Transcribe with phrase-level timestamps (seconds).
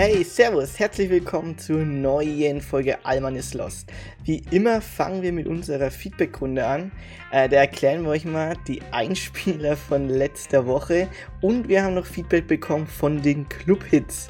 [0.00, 3.90] Hey, Servus, herzlich willkommen zur neuen Folge Alman is Lost.
[4.22, 6.92] Wie immer fangen wir mit unserer Feedback-Runde an.
[7.32, 11.08] Äh, da erklären wir euch mal die Einspieler von letzter Woche
[11.40, 14.28] und wir haben noch Feedback bekommen von den Club-Hits.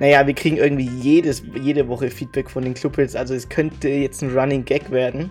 [0.00, 4.22] Naja, wir kriegen irgendwie jedes, jede Woche Feedback von den Club-Hits, also es könnte jetzt
[4.22, 5.30] ein Running Gag werden.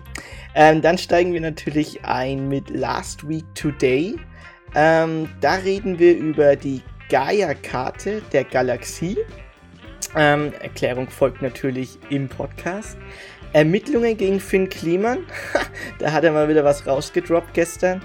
[0.54, 4.16] Ähm, dann steigen wir natürlich ein mit Last Week Today.
[4.74, 6.80] Ähm, da reden wir über die
[7.10, 9.18] Gaia-Karte der Galaxie.
[10.16, 12.96] Ähm, Erklärung folgt natürlich im Podcast.
[13.52, 15.18] Ermittlungen gegen Finn Kliman.
[15.98, 18.02] da hat er mal wieder was rausgedroppt gestern.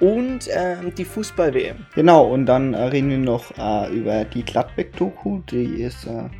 [0.00, 1.84] Und ähm, die Fußball-WM.
[1.94, 5.40] Genau, und dann äh, reden wir noch äh, über die Gladbeck-Doku.
[5.50, 6.30] Die ist äh,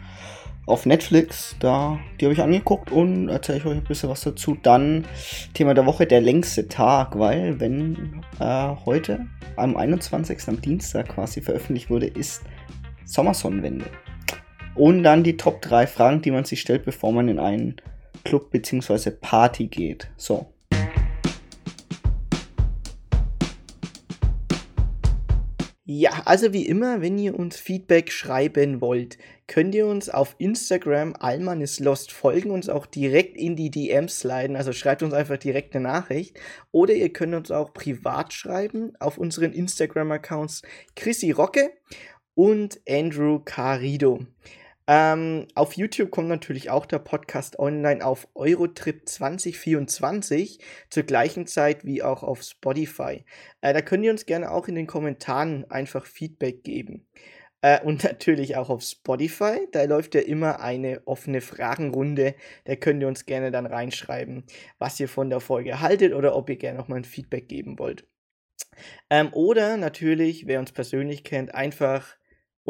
[0.64, 1.54] auf Netflix.
[1.60, 4.56] Da, die habe ich angeguckt und erzähle ich euch ein bisschen was dazu.
[4.62, 5.04] Dann
[5.52, 10.38] Thema der Woche, der längste Tag, weil wenn äh, heute am 21.
[10.48, 12.42] am Dienstag quasi veröffentlicht wurde, ist
[13.04, 13.84] Sommersonnenwende.
[14.74, 17.76] Und dann die Top 3 Fragen, die man sich stellt, bevor man in einen
[18.24, 19.10] Club bzw.
[19.10, 20.10] Party geht.
[20.16, 20.52] So.
[25.92, 31.16] Ja, also wie immer, wenn ihr uns Feedback schreiben wollt, könnt ihr uns auf Instagram
[31.18, 35.36] Alman is Lost folgen, uns auch direkt in die DMs sliden, also schreibt uns einfach
[35.36, 36.38] direkt eine Nachricht.
[36.70, 40.62] Oder ihr könnt uns auch privat schreiben auf unseren Instagram-Accounts
[40.94, 41.72] Chrissy Rocke
[42.34, 44.20] und Andrew Carido.
[44.92, 51.84] Ähm, auf YouTube kommt natürlich auch der Podcast online auf Eurotrip 2024 zur gleichen Zeit
[51.84, 53.24] wie auch auf Spotify.
[53.60, 57.06] Äh, da könnt ihr uns gerne auch in den Kommentaren einfach Feedback geben.
[57.62, 59.68] Äh, und natürlich auch auf Spotify.
[59.70, 62.34] Da läuft ja immer eine offene Fragenrunde.
[62.64, 64.42] Da könnt ihr uns gerne dann reinschreiben,
[64.80, 68.08] was ihr von der Folge haltet oder ob ihr gerne nochmal ein Feedback geben wollt.
[69.08, 72.16] Ähm, oder natürlich, wer uns persönlich kennt, einfach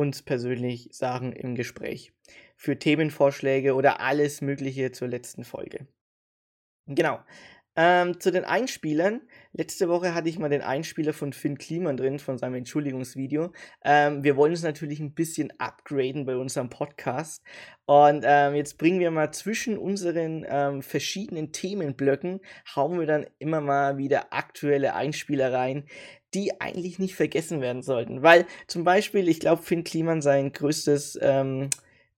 [0.01, 2.13] uns persönlich sagen im Gespräch.
[2.57, 5.87] Für Themenvorschläge oder alles Mögliche zur letzten Folge.
[6.87, 7.21] Genau.
[7.77, 9.23] Ähm, zu den Einspielern.
[9.53, 13.53] Letzte Woche hatte ich mal den Einspieler von Finn Kliman drin, von seinem Entschuldigungsvideo.
[13.85, 17.45] Ähm, wir wollen es natürlich ein bisschen upgraden bei unserem Podcast.
[17.87, 22.41] Und ähm, jetzt bringen wir mal zwischen unseren ähm, verschiedenen Themenblöcken,
[22.75, 25.85] hauen wir dann immer mal wieder aktuelle Einspieler rein,
[26.35, 28.23] die eigentlich nicht vergessen werden sollten.
[28.23, 31.71] Weil zum Beispiel, ich glaube, Finn Kliman sein größtes ähm,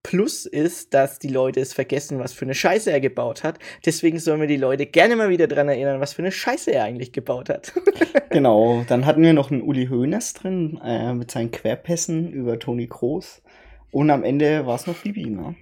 [0.02, 3.58] Plus ist, dass die Leute es vergessen, was für eine Scheiße er gebaut hat.
[3.86, 6.84] Deswegen sollen wir die Leute gerne mal wieder daran erinnern, was für eine Scheiße er
[6.84, 7.72] eigentlich gebaut hat.
[8.30, 12.88] genau, dann hatten wir noch einen Uli Hoeneß drin äh, mit seinen Querpässen über Toni
[12.88, 13.42] Kroos.
[13.92, 15.54] Und am Ende war es noch Bibi, ne?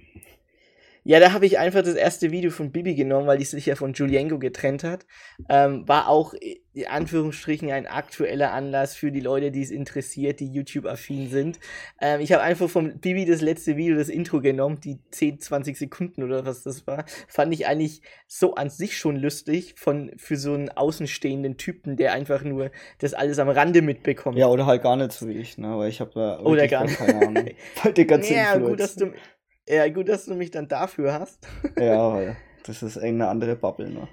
[1.03, 3.75] Ja, da habe ich einfach das erste Video von Bibi genommen, weil die sich ja
[3.75, 5.07] von Julienko getrennt hat.
[5.49, 6.35] Ähm, war auch
[6.73, 11.59] in Anführungsstrichen ein aktueller Anlass für die Leute, die es interessiert, die YouTube-affin sind.
[11.99, 15.77] Ähm, ich habe einfach von Bibi das letzte Video, das Intro genommen, die 10, 20
[15.77, 17.05] Sekunden oder was das war.
[17.27, 22.13] Fand ich eigentlich so an sich schon lustig von, für so einen außenstehenden Typen, der
[22.13, 22.69] einfach nur
[22.99, 24.37] das alles am Rande mitbekommt.
[24.37, 25.77] Ja, oder halt gar nicht so wie ich, ne?
[25.77, 26.97] Weil ich habe da oder gar nicht.
[26.97, 27.49] keine Ahnung.
[27.83, 29.13] Weil der ganze ja, gut, dass du
[29.71, 31.47] ja, gut, dass du mich dann dafür hast.
[31.77, 34.07] ja, weil das ist irgendeine andere Bubble, ne?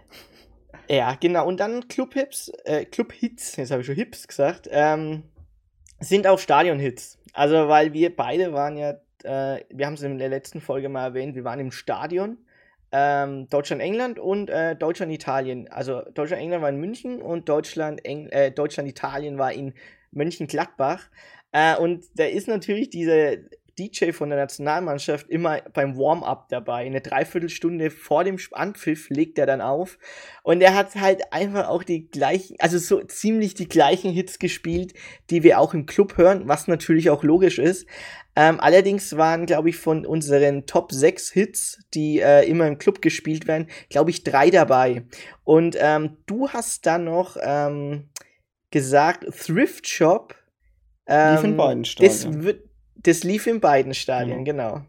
[0.89, 1.47] Ja, genau.
[1.47, 5.25] Und dann Club-Hits, äh, Club-Hits, jetzt habe ich schon Hips gesagt, ähm,
[6.01, 7.19] sind auch Stadion-Hits.
[7.35, 8.93] Also, weil wir beide waren ja,
[9.25, 12.39] äh, wir haben es in der letzten Folge mal erwähnt, wir waren im Stadion.
[12.91, 15.69] Ähm, Deutschland-England und äh, Deutschland-Italien.
[15.69, 18.99] Also Deutschland-England war in München und Deutschland-Italien äh, Deutschland
[19.39, 19.75] war in
[20.11, 21.11] Mönchengladbach.
[21.53, 23.45] Äh, und da ist natürlich diese
[23.79, 26.85] DJ von der Nationalmannschaft immer beim Warm-up dabei.
[26.85, 29.99] Eine Dreiviertelstunde vor dem Anpfiff legt er dann auf.
[30.43, 34.95] Und er hat halt einfach auch die gleichen, also so ziemlich die gleichen Hits gespielt,
[35.31, 37.87] die wir auch im Club hören, was natürlich auch logisch ist.
[38.37, 43.03] Ähm, allerdings waren, glaube ich, von unseren Top 6 Hits, die äh, immer im Club
[43.03, 45.03] gespielt werden, glaube ich, drei dabei.
[45.43, 48.11] Und ähm, du hast dann noch ähm,
[48.71, 50.35] gesagt, Thrift Shop.
[51.07, 52.13] Ähm, Lief in beiden Stadien.
[52.13, 52.68] Das wird,
[53.03, 54.45] das lief in beiden Stadien, mhm.
[54.45, 54.81] genau.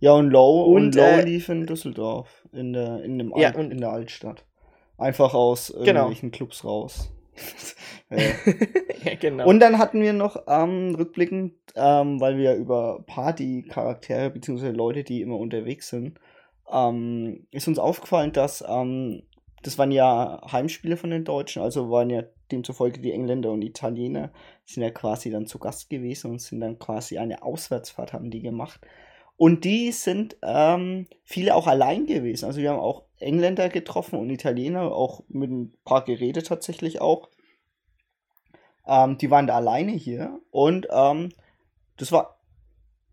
[0.00, 3.50] Ja, und Low, und, und Low äh, lief in Düsseldorf, in der, in, dem ja,
[3.50, 4.44] Alt, in der Altstadt.
[4.98, 5.84] Einfach aus genau.
[5.84, 6.36] irgendwelchen genau.
[6.36, 7.12] Clubs raus.
[8.10, 9.46] ja, genau.
[9.46, 14.70] Und dann hatten wir noch ähm, rückblickend, ähm, weil wir über Party-Charaktere bzw.
[14.70, 16.18] Leute, die immer unterwegs sind,
[16.70, 19.22] ähm, ist uns aufgefallen, dass ähm,
[19.62, 24.32] das waren ja Heimspiele von den Deutschen, also waren ja demzufolge die Engländer und Italiener
[24.64, 28.40] sind ja quasi dann zu Gast gewesen und sind dann quasi eine Auswärtsfahrt haben die
[28.40, 28.80] gemacht.
[29.36, 32.44] Und die sind ähm, viele auch allein gewesen.
[32.46, 37.28] Also wir haben auch Engländer getroffen und Italiener, auch mit ein paar Geräte tatsächlich auch.
[38.86, 41.30] Ähm, die waren da alleine hier und ähm,
[41.96, 42.38] das war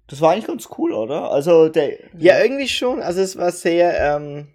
[0.08, 1.32] Das war eigentlich ganz cool, oder?
[1.32, 2.00] Also der.
[2.18, 3.02] Ja, irgendwie schon.
[3.02, 4.00] Also es war sehr.
[4.00, 4.48] Ähm,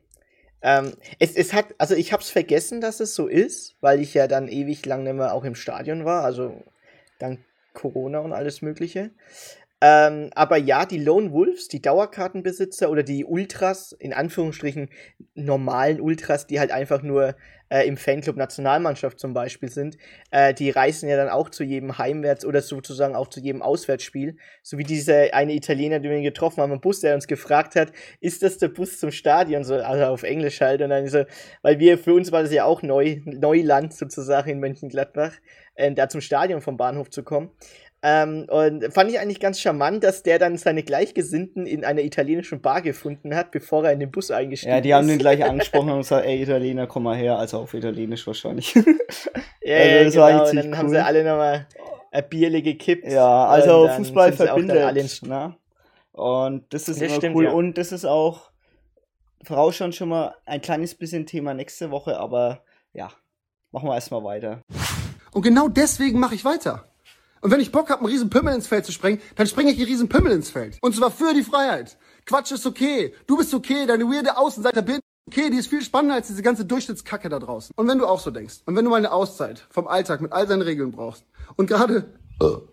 [0.62, 4.26] ähm, es, es hat, also ich hab's vergessen, dass es so ist, weil ich ja
[4.26, 6.62] dann ewig lang nicht mehr auch im Stadion war, also
[7.18, 7.40] dank
[7.72, 9.10] Corona und alles Mögliche.
[9.80, 14.88] Ähm, aber ja, die Lone Wolves, die Dauerkartenbesitzer oder die Ultras, in Anführungsstrichen
[15.34, 17.36] normalen Ultras, die halt einfach nur
[17.68, 19.98] äh, im Fanclub Nationalmannschaft zum Beispiel sind,
[20.30, 24.36] äh, die reisen ja dann auch zu jedem Heimwärts- oder sozusagen auch zu jedem Auswärtsspiel.
[24.62, 27.92] So wie dieser eine Italiener, den wir getroffen haben im Bus, der uns gefragt hat,
[28.20, 29.64] ist das der Bus zum Stadion?
[29.64, 30.80] So, also auf Englisch halt.
[30.80, 31.24] Und dann so,
[31.62, 35.32] weil wir, für uns war das ja auch neu, Neuland sozusagen in Mönchengladbach,
[35.74, 37.50] äh, da zum Stadion vom Bahnhof zu kommen.
[38.06, 42.60] Ähm, und fand ich eigentlich ganz charmant, dass der dann seine Gleichgesinnten in einer italienischen
[42.60, 44.76] Bar gefunden hat, bevor er in den Bus eingestiegen ist.
[44.76, 47.72] Ja, die haben den gleich angesprochen und gesagt, ey Italiener, komm mal her, also auf
[47.72, 48.74] Italienisch wahrscheinlich.
[48.74, 48.82] ja,
[49.76, 50.76] also, ja genau, und dann cool.
[50.76, 51.66] haben sie alle nochmal
[52.10, 53.10] ein Bierle gekippt.
[53.10, 55.22] Ja, also Fußball verbindet.
[55.22, 55.56] Ne?
[56.12, 57.44] Und das ist das immer stimmt, cool.
[57.44, 57.52] Ja.
[57.52, 58.50] Und das ist auch
[59.42, 62.62] vorausschauen schon mal ein kleines bisschen Thema nächste Woche, aber
[62.92, 63.10] ja,
[63.72, 64.60] machen wir erstmal weiter.
[65.34, 66.88] Und genau deswegen mache ich weiter.
[67.40, 69.76] Und wenn ich Bock habe, einen riesen Pimmel ins Feld zu sprengen, dann springe ich
[69.76, 70.78] einen riesen Pimmel ins Feld.
[70.80, 71.98] Und zwar für die Freiheit.
[72.24, 73.12] Quatsch ist okay.
[73.26, 73.84] Du bist okay.
[73.84, 75.50] Deine weirde Außenseiter bin okay.
[75.50, 77.74] Die ist viel spannender als diese ganze Durchschnittskacke da draußen.
[77.76, 80.32] Und wenn du auch so denkst und wenn du mal eine Auszeit vom Alltag mit
[80.32, 81.24] all seinen Regeln brauchst
[81.56, 82.06] und gerade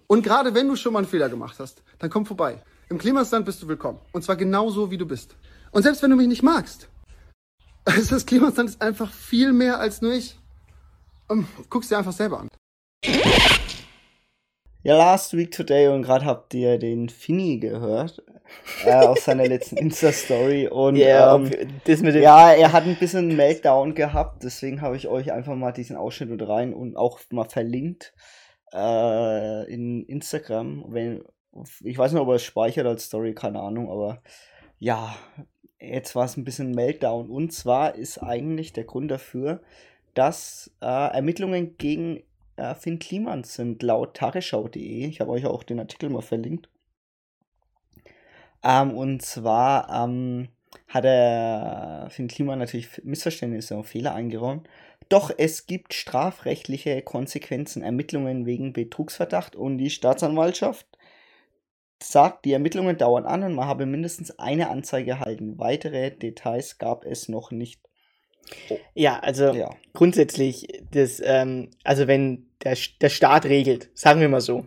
[0.07, 2.63] und gerade wenn du schon mal einen Fehler gemacht hast, dann komm vorbei.
[2.89, 3.99] Im Klimasland bist du willkommen.
[4.11, 5.35] Und zwar genauso, wie du bist.
[5.71, 6.87] Und selbst wenn du mich nicht magst,
[7.85, 10.37] also das Klimasland ist einfach viel mehr als nur ich.
[11.69, 12.50] Guck's dir einfach selber an.
[14.83, 18.23] Ja, Last Week Today und gerade habt ihr den Fini gehört
[18.83, 21.51] äh, aus seiner letzten Insta-Story und yeah, ähm,
[21.85, 26.31] ja, er hat ein bisschen Meltdown gehabt, deswegen habe ich euch einfach mal diesen Ausschnitt
[26.31, 28.15] mit rein und auch mal verlinkt
[28.73, 30.85] äh, in Instagram.
[30.87, 31.25] Wenn,
[31.83, 34.23] ich weiß nicht, ob er es speichert als Story, keine Ahnung, aber
[34.79, 35.15] ja,
[35.79, 39.61] jetzt war es ein bisschen Meltdown und zwar ist eigentlich der Grund dafür,
[40.15, 42.23] dass äh, Ermittlungen gegen
[42.61, 45.07] äh, Finn Kliman sind laut tagesschau.de.
[45.07, 46.69] Ich habe euch auch den Artikel mal verlinkt.
[48.63, 50.49] Ähm, und zwar ähm,
[50.87, 54.67] hat er Finn Kliman natürlich Missverständnisse und Fehler eingeräumt.
[55.09, 60.87] Doch es gibt strafrechtliche Konsequenzen, Ermittlungen wegen Betrugsverdacht und die Staatsanwaltschaft
[62.01, 65.59] sagt, die Ermittlungen dauern an und man habe mindestens eine Anzeige erhalten.
[65.59, 67.81] Weitere Details gab es noch nicht.
[68.69, 68.77] Oh.
[68.93, 69.69] Ja, also ja.
[69.93, 74.65] grundsätzlich, das, ähm, also wenn der, der Staat regelt, sagen wir mal so,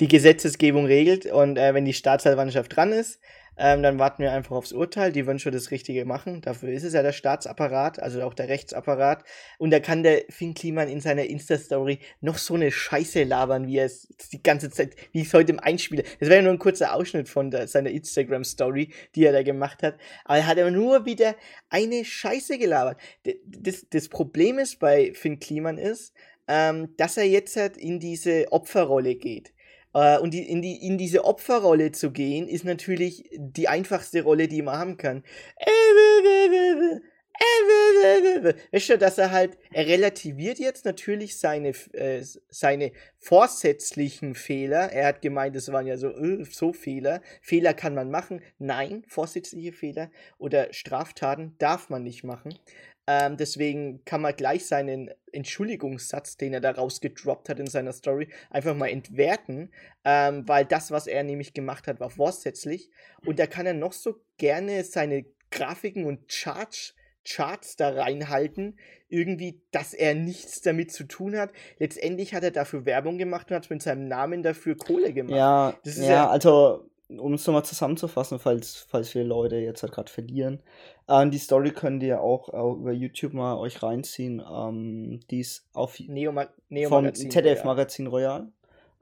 [0.00, 3.20] die Gesetzesgebung regelt und äh, wenn die Staatsanwaltschaft dran ist,
[3.62, 5.12] ähm, dann warten wir einfach aufs Urteil.
[5.12, 6.40] Die wollen schon das Richtige machen.
[6.40, 9.22] Dafür ist es ja der Staatsapparat, also auch der Rechtsapparat.
[9.58, 13.76] Und da kann der Finn Kliman in seiner Insta-Story noch so eine Scheiße labern, wie
[13.76, 16.04] er es die ganze Zeit, wie ich es heute im Einspieler.
[16.20, 19.82] Das wäre ja nur ein kurzer Ausschnitt von der, seiner Instagram-Story, die er da gemacht
[19.82, 19.98] hat.
[20.24, 21.36] Aber er hat aber nur wieder
[21.68, 22.98] eine Scheiße gelabert.
[23.44, 26.14] Das, das Problem ist bei Finn Kliman ist,
[26.48, 29.52] ähm, dass er jetzt halt in diese Opferrolle geht.
[29.94, 34.48] Äh, und die, in, die, in diese Opferrolle zu gehen, ist natürlich die einfachste Rolle,
[34.48, 35.24] die man haben kann.
[38.72, 44.92] Weißt du, dass er halt, er relativiert jetzt natürlich seine, äh, seine vorsätzlichen Fehler.
[44.92, 47.22] Er hat gemeint, es waren ja so, äh, so Fehler.
[47.40, 48.42] Fehler kann man machen.
[48.58, 52.54] Nein, vorsätzliche Fehler oder Straftaten darf man nicht machen.
[53.12, 58.28] Ähm, deswegen kann man gleich seinen Entschuldigungssatz, den er da rausgedroppt hat in seiner Story,
[58.50, 59.72] einfach mal entwerten,
[60.04, 62.88] ähm, weil das, was er nämlich gemacht hat, war vorsätzlich.
[63.26, 69.60] Und da kann er noch so gerne seine Grafiken und Charts, Charts da reinhalten, irgendwie,
[69.72, 71.50] dass er nichts damit zu tun hat.
[71.80, 75.36] Letztendlich hat er dafür Werbung gemacht und hat mit seinem Namen dafür Kohle gemacht.
[75.36, 76.88] Ja, ja, ja, also
[77.18, 80.62] um es nochmal zusammenzufassen, falls, falls viele Leute jetzt halt gerade verlieren.
[81.10, 84.40] Ähm, die Story könnt ihr auch, auch über YouTube mal euch reinziehen.
[84.48, 88.52] Ähm, die ist auf Neo, Ma Neo vom Magazin ZDF Magazin Royal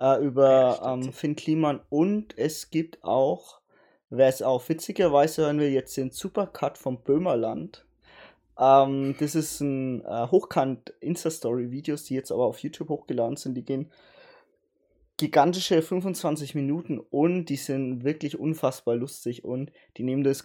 [0.01, 3.61] äh, über ja, ähm, Finn Kliman und es gibt auch,
[4.09, 7.85] wer es auch witzigerweise hören will, jetzt den Supercut vom Böhmerland.
[8.59, 13.55] Ähm, das ist ein äh, hochkant Insta-Story-Videos, die jetzt aber auf YouTube hochgeladen sind.
[13.55, 13.91] Die gehen
[15.19, 20.43] gigantische 25 Minuten und die sind wirklich unfassbar lustig und die nehmen das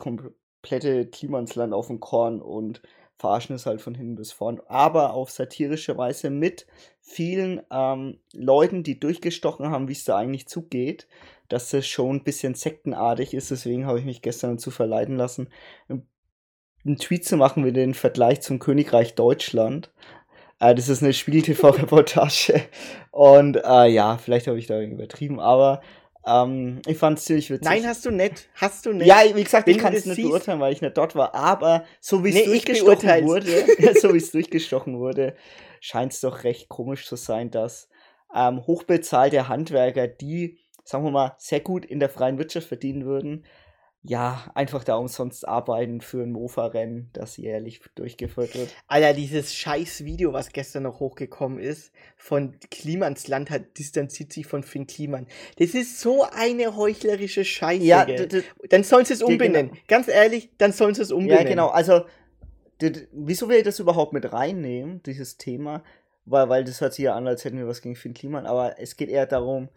[0.64, 2.82] komplette Klimansland auf den Korn und
[3.18, 6.66] verarschen es halt von hinten bis vorn, aber auf satirische Weise mit
[7.02, 11.08] vielen ähm, Leuten, die durchgestochen haben, wie es da eigentlich zugeht,
[11.50, 13.52] dass das schon ein bisschen sektenartig ist.
[13.52, 15.50] Deswegen habe ich mich gestern dazu verleiten lassen,
[15.90, 19.92] einen Tweet zu machen mit dem Vergleich zum Königreich Deutschland.
[20.60, 22.62] Äh, das ist eine Spiegel-TV-Reportage.
[23.12, 25.82] Und äh, ja, vielleicht habe ich da übertrieben, aber
[26.26, 27.66] Ähm, ich fand es ziemlich witzig.
[27.66, 28.48] Nein, hast du nicht.
[28.56, 29.08] Hast du nicht.
[29.08, 31.36] Ja, wie gesagt, Wenn ich kann es nicht siehst- beurteilen, weil ich nicht dort war.
[31.36, 33.66] Aber so wie es Nee, durchgestochen wurde,
[34.00, 35.36] so wie es durchgestochen wurde,
[35.82, 37.90] scheint es doch recht komisch zu sein, dass
[38.36, 43.46] ähm, hochbezahlte Handwerker, die, sagen wir mal, sehr gut in der freien Wirtschaft verdienen würden,
[44.06, 48.76] ja, einfach da umsonst arbeiten für ein Mofa-Rennen, das jährlich durchgeführt wird.
[48.88, 54.46] Alter, dieses scheiß Video, was gestern noch hochgekommen ist, von Klimans Land hat distanziert sich
[54.46, 55.26] von Finn Kliman.
[55.58, 57.86] Das ist so eine heuchlerische Scheiße.
[57.86, 58.06] Ja,
[58.70, 59.72] dann sollen sie es umbenennen.
[59.72, 59.84] genau.
[59.88, 61.46] Ganz ehrlich, dann sollen sie es umbenennen.
[61.46, 61.68] Ja, genau.
[61.70, 62.02] Also,
[63.14, 65.82] wieso wir das überhaupt mit reinnehmen, dieses Thema?
[66.26, 68.48] Weil, weil das hört sich ja an, als hätten wir was gegen Finn Kliman.
[68.48, 69.70] Aber es geht eher darum,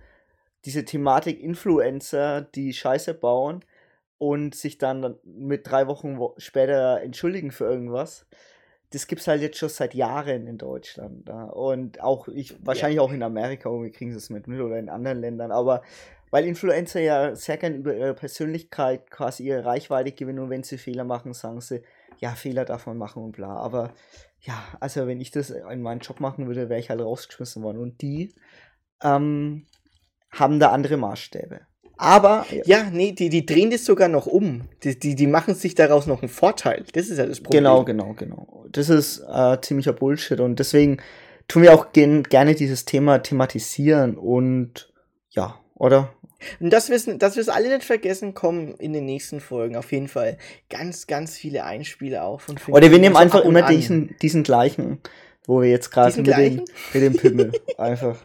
[0.65, 3.65] diese Thematik Influencer, die Scheiße bauen
[4.19, 8.27] und sich dann mit drei Wochen wo später entschuldigen für irgendwas.
[8.91, 11.29] Das gibt's halt jetzt schon seit Jahren in Deutschland.
[11.29, 11.45] Ja?
[11.45, 14.89] Und auch, ich, wahrscheinlich auch in Amerika, und wir kriegen es mit mit oder in
[14.89, 15.51] anderen Ländern.
[15.51, 15.83] Aber
[16.31, 20.79] weil Influencer ja sehr gern über ihre Persönlichkeit quasi ihre Reichweite gewinnen und wenn sie
[20.79, 21.83] Fehler machen, sagen sie,
[22.19, 23.57] ja, Fehler darf man machen und bla.
[23.57, 23.93] Aber
[24.41, 27.79] ja, also wenn ich das in meinem Job machen würde, wäre ich halt rausgeschmissen worden.
[27.79, 28.35] Und die
[29.03, 29.67] ähm,
[30.31, 31.61] haben da andere Maßstäbe.
[31.97, 34.63] Aber Ja, nee, die, die drehen das sogar noch um.
[34.85, 36.85] Die, die, die machen sich daraus noch einen Vorteil.
[36.93, 37.65] Das ist ja das Problem.
[37.65, 38.67] Genau, genau, genau.
[38.71, 40.99] Das ist äh, ziemlicher Bullshit und deswegen
[41.49, 44.93] tun wir auch gen gerne dieses Thema thematisieren und
[45.31, 46.13] ja, oder?
[46.61, 50.37] Und dass wir es alle nicht vergessen, kommen in den nächsten Folgen auf jeden Fall
[50.69, 53.75] ganz, ganz viele Einspiele auch von Oder wir nehmen einfach immer an.
[53.75, 55.01] diesen, diesen gleichen,
[55.47, 56.57] wo wir jetzt gerade mit dem,
[56.93, 58.17] mit dem Pimmel einfach.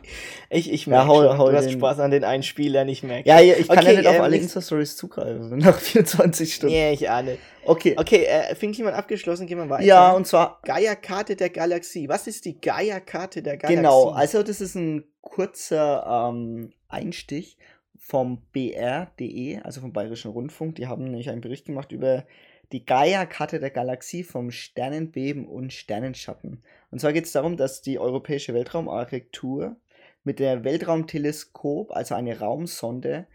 [0.49, 3.03] Ich, ich Ja, merke hau- schon, hau du hast den- Spaß an den Einspielern, ich
[3.03, 3.29] merke.
[3.29, 6.53] Ja, ja, ich kann Okay, ja nicht auf ähm, alle ich- Insta-Stories zugreifen, nach 24
[6.53, 6.73] Stunden.
[6.75, 7.37] Nee, ich ahne.
[7.63, 7.95] Okay.
[7.97, 9.83] Okay, äh, Finn Kliman abgeschlossen, gehen wir weiter.
[9.85, 12.09] Ja, und zwar Gaia-Karte der Galaxie.
[12.09, 13.75] Was ist die Gaia-Karte der Galaxie?
[13.75, 17.57] Genau, also das ist ein kurzer ähm, Einstich
[17.99, 20.75] vom BR.de, also vom Bayerischen Rundfunk.
[20.75, 22.25] Die haben nämlich einen Bericht gemacht über
[22.71, 26.63] die Gaia-Karte der Galaxie vom Sternenbeben und Sternenschatten.
[26.89, 29.75] Und zwar geht es darum, dass die Europäische Weltraumagentur
[30.23, 33.27] mit der Weltraumteleskop, also eine Raumsonde,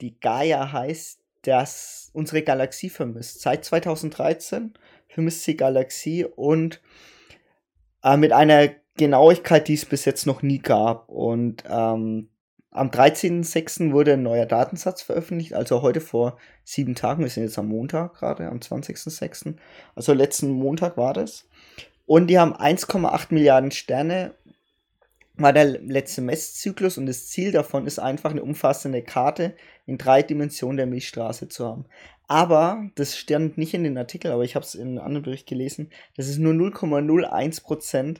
[0.00, 3.40] die Gaia heißt, dass unsere Galaxie vermisst.
[3.40, 4.74] Seit 2013
[5.08, 6.80] vermisst sie Galaxie und
[8.02, 11.08] äh, mit einer Genauigkeit, die es bis jetzt noch nie gab.
[11.08, 12.28] Und ähm,
[12.74, 13.92] am 13.06.
[13.92, 17.22] wurde ein neuer Datensatz veröffentlicht, also heute vor sieben Tagen.
[17.22, 19.54] Wir sind jetzt am Montag gerade, am 20.06.
[19.94, 21.48] Also letzten Montag war das.
[22.04, 24.34] Und die haben 1,8 Milliarden Sterne,
[25.36, 29.54] war der letzte Messzyklus und das Ziel davon ist einfach eine umfassende Karte
[29.86, 31.86] in drei Dimensionen der Milchstraße zu haben.
[32.26, 35.46] Aber, das stand nicht in den Artikel, aber ich habe es in einem anderen Bericht
[35.46, 38.18] gelesen, das ist nur 0,01%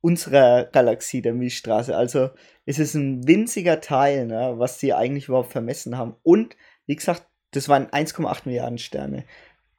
[0.00, 1.96] unserer Galaxie der Milchstraße.
[1.96, 2.30] Also
[2.66, 6.14] es ist ein winziger Teil, ne, was sie eigentlich überhaupt vermessen haben.
[6.22, 9.24] Und, wie gesagt, das waren 1,8 Milliarden Sterne.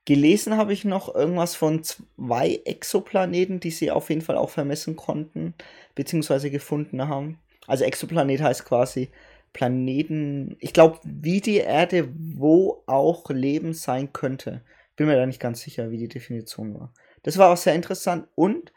[0.06, 4.98] Gelesen habe ich noch irgendwas von zwei Exoplaneten, die sie auf jeden Fall auch vermessen
[4.98, 5.54] konnten,
[5.96, 7.40] beziehungsweise gefunden haben.
[7.68, 9.10] Also Exoplanet heißt quasi
[9.54, 14.62] Planeten, ich glaube, wie die Erde, wo auch Leben sein könnte.
[14.98, 16.94] Bin mir da nicht ganz sicher, wie die Definition war.
[17.22, 18.74] Das war auch sehr interessant und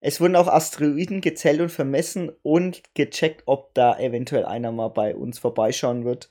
[0.00, 5.14] es wurden auch Asteroiden gezählt und vermessen und gecheckt, ob da eventuell einer mal bei
[5.16, 6.28] uns vorbeischauen wird.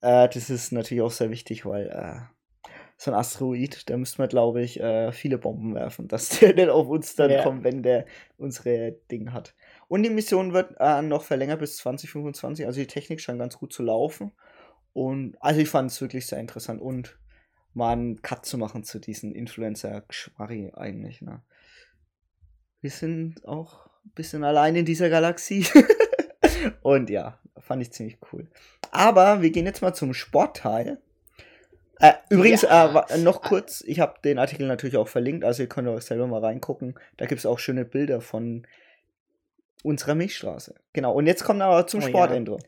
[0.00, 2.20] Äh, das ist natürlich auch sehr wichtig, weil äh,
[2.96, 6.68] so ein Asteroid, da müsste man, glaube ich, äh, viele Bomben werfen, dass der nicht
[6.68, 7.42] auf uns dann Ja.
[7.42, 9.54] kommt, wenn der unsere Dinge hat.
[9.88, 13.72] Und die Mission wird äh, noch verlängert bis 2025, also die Technik scheint ganz gut
[13.72, 14.32] zu laufen.
[14.92, 17.18] Und also ich fand es wirklich sehr interessant und
[17.74, 21.22] mal einen Cut zu machen zu diesen Influencer-Geschmarri eigentlich.
[21.22, 21.42] Ne?
[22.80, 25.66] Wir sind auch ein bisschen allein in dieser Galaxie.
[26.82, 28.48] und ja, fand ich ziemlich cool.
[28.90, 30.98] Aber wir gehen jetzt mal zum Sportteil.
[31.98, 33.04] Äh, übrigens, Ja.
[33.10, 36.26] äh, noch kurz, ich habe den Artikel natürlich auch verlinkt, also ihr könnt auch selber
[36.26, 36.94] mal reingucken.
[37.18, 38.66] Da gibt es auch schöne Bilder von
[39.82, 40.74] unserer Milchstraße.
[40.94, 42.08] Genau, und jetzt kommen wir aber zum Oh ja.
[42.08, 42.58] Sportintro.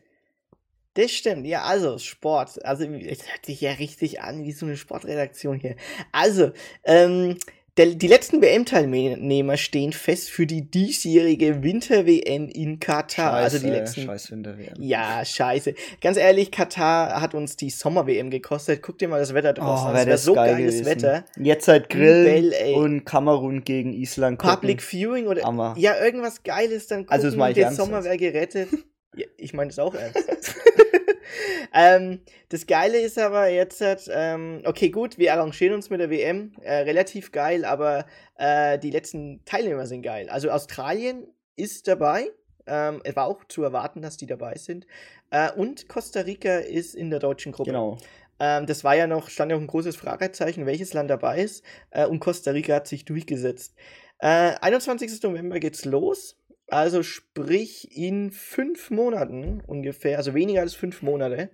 [0.95, 2.63] Das stimmt, ja, also Sport.
[2.63, 5.75] Also, es hört sich ja richtig an wie so eine Sportredaktion hier.
[6.11, 6.51] Also,
[6.83, 7.39] ähm,
[7.77, 13.33] der, die letzten WM-Teilnehmer stehen fest für die diesjährige Winter-WM in Katar.
[13.33, 14.01] also die letzten.
[14.03, 14.75] Scheiß Winter-WM.
[14.79, 15.73] Ja, scheiße.
[15.99, 18.81] Ganz ehrlich, Katar hat uns die Sommer-WM gekostet.
[18.83, 19.95] Guck dir mal das Wetter draußen an.
[19.95, 20.85] wär Das Oh, das wär so geil geiles gewesen.
[20.85, 21.25] Wetter.
[21.39, 22.73] Jetzt halt Grill Übel, ey.
[22.75, 24.55] und Kamerun gegen Island gucken.
[24.55, 25.73] Public Viewing oder Hammer.
[25.77, 27.13] ja, irgendwas Geiles dann gucken.
[27.13, 28.69] Also, das ich der Sommer wäre gerettet.
[29.15, 30.27] Ja, ich meine das auch ernst.
[31.73, 36.09] ähm, das Geile ist aber jetzt, halt, ähm, okay, gut, wir arrangieren uns mit der
[36.09, 38.05] WM, äh, relativ geil, aber
[38.37, 40.29] äh, die letzten Teilnehmer sind geil.
[40.29, 42.29] Also Australien ist dabei,
[42.65, 44.87] Ähm, es war auch zu erwarten, dass die dabei sind.
[45.31, 47.71] Äh, und Costa Rica ist in der deutschen Gruppe.
[47.71, 47.97] Genau.
[48.39, 51.61] Ähm, das war ja noch, stand ja auch ein großes Fragezeichen, welches Land dabei ist.
[51.91, 53.75] Äh, und Costa Rica hat sich durchgesetzt.
[54.19, 55.21] Äh, 21.
[55.23, 56.37] November geht's los.
[56.73, 61.51] Also sprich in fünf Monaten ungefähr, also weniger als fünf Monate.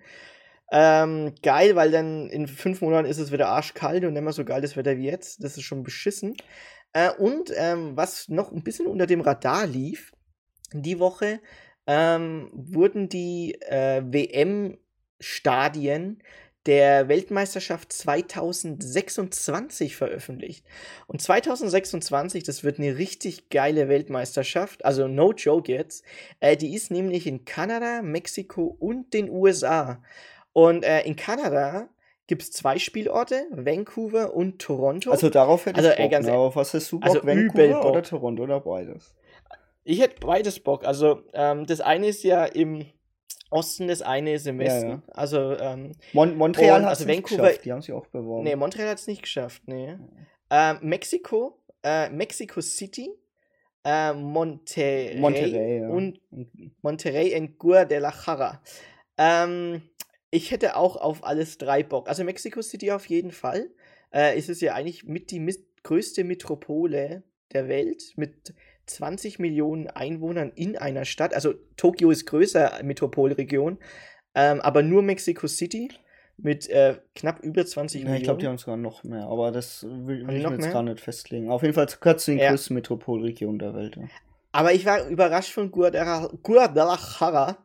[0.71, 4.45] Ähm, geil, weil dann in fünf Monaten ist es wieder arschkalt und nicht mehr so
[4.45, 5.43] geil das Wetter wie jetzt.
[5.43, 6.37] Das ist schon beschissen.
[6.93, 10.13] Äh, und ähm, was noch ein bisschen unter dem Radar lief,
[10.71, 11.41] die Woche
[11.85, 14.79] ähm, wurden die äh, WM-Stadien
[16.69, 20.63] der Weltmeisterschaft 2026 veröffentlicht.
[21.07, 26.05] Und 2026, das wird eine richtig geile Weltmeisterschaft, also no joke jetzt.
[26.39, 29.99] Äh, die ist nämlich in Kanada, Mexiko und den USA.
[30.53, 31.89] Und äh, in Kanada
[32.27, 35.09] gibt es zwei Spielorte, Vancouver und Toronto.
[35.09, 36.11] Also darauf hätte Also, ich ey, Bock.
[36.11, 36.33] ganz ne?
[36.33, 37.09] Aber was hast du Bock?
[37.09, 39.15] also Vancouver oder Toronto oder beides?
[39.85, 40.85] Ich hätte beides Bock.
[40.85, 42.85] Also, ähm, das eine ist ja im
[43.49, 44.89] Osten, das eine ist im Ja, Westen.
[44.89, 45.01] ja.
[45.13, 47.65] Also, ähm, Mon Montreal hat also es nicht Vancouver- geschafft.
[47.65, 48.43] Die haben sich auch beworben.
[48.43, 49.95] nee, Montreal hat es nicht geschafft, nee.
[50.51, 53.09] Ähm, Mexiko, äh, Mexico City,
[53.83, 55.89] äh, Monterrey, Monterrey, ja.
[55.89, 56.19] und
[56.81, 58.61] Monterrey en Guadalajara.
[59.17, 59.81] Ähm,
[60.31, 62.07] ich hätte auch auf alles drei Bock.
[62.09, 63.69] Also Mexico City auf jeden Fall.
[64.13, 68.53] Äh, ist es ja eigentlich mit die mis- größte Metropole der Welt mit
[68.89, 71.33] 20 Millionen Einwohnern in einer Stadt.
[71.33, 73.77] Also Tokio ist größer Metropolregion,
[74.35, 75.89] ähm, aber nur Mexico City
[76.37, 78.17] mit äh, knapp über 20 Ja, Millionen.
[78.17, 80.71] ich glaube, die haben sogar noch mehr, aber das will, will ich jetzt mehr?
[80.71, 81.49] gar nicht festlegen.
[81.51, 82.49] Auf jeden Fall gehört zu den Ja.
[82.49, 83.95] größten Metropolregionen der Welt.
[83.97, 84.03] Ja.
[84.53, 87.57] Aber ich war überrascht von Guadalajara.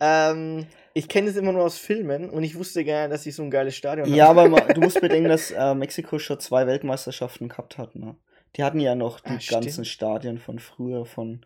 [0.00, 3.30] Ähm, ich kenne es immer nur aus Filmen und ich wusste gar nicht, dass sie
[3.30, 4.38] so ein geiles Stadion Ja, haben.
[4.38, 7.94] aber ma- du musst bedenken, dass äh, Mexiko schon zwei Weltmeisterschaften gehabt hat.
[7.96, 8.16] Ne?
[8.56, 11.40] Die hatten ja noch die Ah, ganzen Stadien von früher, von.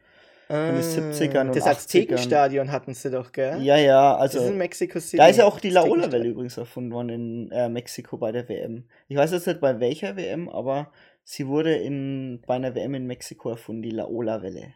[0.48, 1.70] Äh, den 70ern und Das 80ern.
[1.70, 3.60] Aztekenstadion hatten sie doch, gell?
[3.62, 4.52] Ja, ja, das ist also.
[4.52, 5.16] in Mexico City.
[5.16, 5.70] Da ist ja auch die.
[5.70, 8.84] Laola-Welle übrigens erfunden worden in äh, Mexiko bei der WM.
[9.08, 10.92] Ich weiß jetzt nicht bei welcher WM, aber
[11.24, 14.72] sie wurde in, bei einer WM in Mexiko erfunden, die Laola-Welle.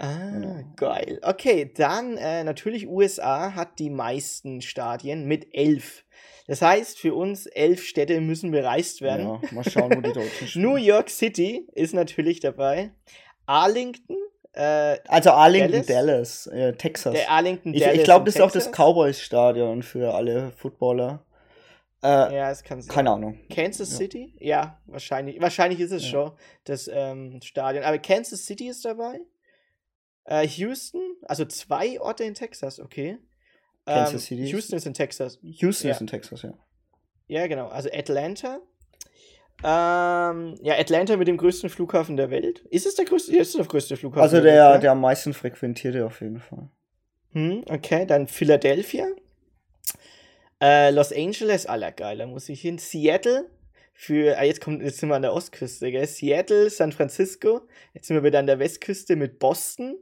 [0.00, 0.60] Ah, Genau.
[0.76, 1.20] geil.
[1.22, 6.04] Okay, dann äh, natürlich USA hat die meisten Stadien mit elf.
[6.46, 9.26] Das heißt, für uns elf Städte müssen bereist werden.
[9.26, 10.64] Ja, mal schauen, wo die Deutschen spielen.
[10.64, 12.92] New York City ist natürlich dabei.
[13.46, 14.16] Arlington,
[14.52, 15.86] äh, Also Arlington, Dallas?
[15.86, 17.14] Dallas, äh, Texas.
[17.14, 18.70] der Arlington Ich, Dallas ich glaube, das ist auch das.
[18.72, 21.24] Cowboys-Stadion für alle Footballer.
[22.02, 22.92] Äh, Ja, es kann sein.
[22.94, 23.38] Keine Ahnung.
[23.54, 23.96] Kansas Ja.
[23.98, 24.34] City?
[24.40, 25.40] Ja, wahrscheinlich.
[25.40, 26.08] Wahrscheinlich ist es Ja.
[26.10, 26.32] schon
[26.64, 27.84] das ähm, Stadion.
[27.84, 29.20] Aber Kansas City ist dabei.
[30.30, 33.18] Äh, Houston, also zwei Orte in Texas, okay.
[33.84, 35.38] Kansas ähm, City ist- Houston ist in Texas.
[35.42, 35.94] Houston Ja.
[35.94, 36.54] ist in Texas, ja.
[37.26, 37.68] Ja, genau.
[37.68, 38.60] Also Atlanta.
[39.62, 42.60] Ähm, ja, Atlanta mit dem größten Flughafen der Welt.
[42.70, 43.32] Ist es der größte?
[43.34, 44.74] Ja, ist es der größte Flughafen Also der der, Welt.
[44.76, 44.80] ne?
[44.80, 46.70] der am meisten frequentierte auf jeden Fall.
[47.32, 49.06] Hm, okay, dann Philadelphia.
[50.62, 52.78] Äh, Los Angeles, allergeil, da muss ich hin.
[52.78, 53.50] Seattle.
[54.02, 56.06] Für, ah, jetzt, kommt, jetzt sind wir an der Ostküste, gell?
[56.06, 57.60] Seattle, San Francisco.
[57.92, 59.94] Jetzt sind wir wieder an der Westküste mit Boston.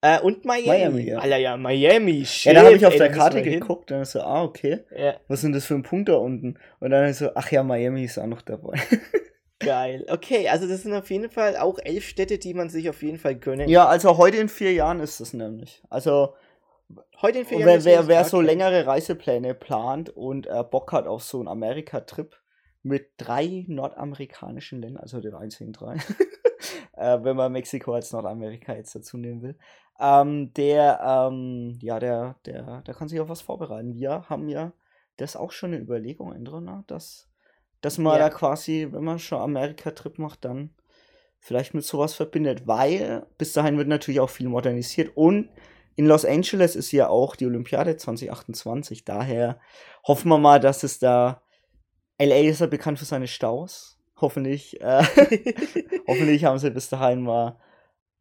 [0.00, 0.66] Äh, und Miami.
[0.66, 1.18] Miami, ja.
[1.18, 2.18] Alter, ja, Miami.
[2.18, 4.80] Ja, Shit, da habe ich auf ey, der Karte geguckt und dann so, ah, okay.
[4.90, 6.58] Ja, Was sind das für ein Punkt da unten?
[6.80, 8.80] Und dann so, ach ja, Miami ist auch noch dabei.
[9.60, 10.04] geil.
[10.08, 13.18] Okay, also das sind auf jeden Fall auch elf Städte, die man sich auf jeden
[13.18, 15.84] Fall gönnen ja, also heute in vier Jahren ist es nämlich.
[15.88, 16.34] Also
[17.22, 20.90] Heute in vier Jahren wer, ist wer, wer so längere Reisepläne plant und äh, Bock
[20.92, 22.36] hat auf so einen Amerika-Trip
[22.82, 25.96] mit drei nordamerikanischen Ländern, also den einzigen drei,
[26.96, 29.58] äh, wenn man Mexiko als Nordamerika jetzt dazu nehmen will,
[29.98, 33.94] ähm, der, ähm, ja, der, der, der kann sich auf was vorbereiten.
[33.94, 34.72] Wir haben ja
[35.16, 37.28] das auch schon eine Überlegung, Endrona, dass,
[37.80, 38.28] dass man Ja.
[38.28, 40.70] da quasi, wenn man schon Amerika-Trip macht, dann
[41.38, 45.48] vielleicht mit sowas verbindet, weil bis dahin wird natürlich auch viel modernisiert und
[45.98, 49.06] in Los Angeles ist ja auch die Olympiade 2028.
[49.06, 49.58] Daher
[50.06, 51.40] hoffen wir mal, dass es da.
[52.18, 53.98] LA ist ja bekannt für seine Staus.
[54.20, 55.02] Hoffentlich, äh,
[56.08, 57.58] hoffentlich haben sie bis dahin mal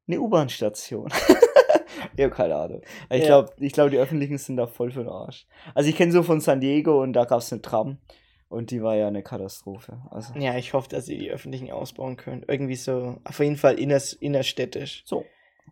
[0.07, 1.09] eine U-Bahn-Station.
[2.17, 2.81] ich habe keine Ahnung.
[3.09, 3.25] Ich Ja.
[3.27, 5.47] glaube, ich glaub, die Öffentlichen sind da voll für den Arsch.
[5.73, 7.97] Also ich kenne so von San Diego und da gab es eine Tram
[8.49, 10.01] und die war ja eine Katastrophe.
[10.11, 12.43] Also Ja, ich hoffe, dass sie die öffentlichen ausbauen können.
[12.47, 15.03] Irgendwie so, auf jeden Fall inners, innerstädtisch.
[15.05, 15.25] so.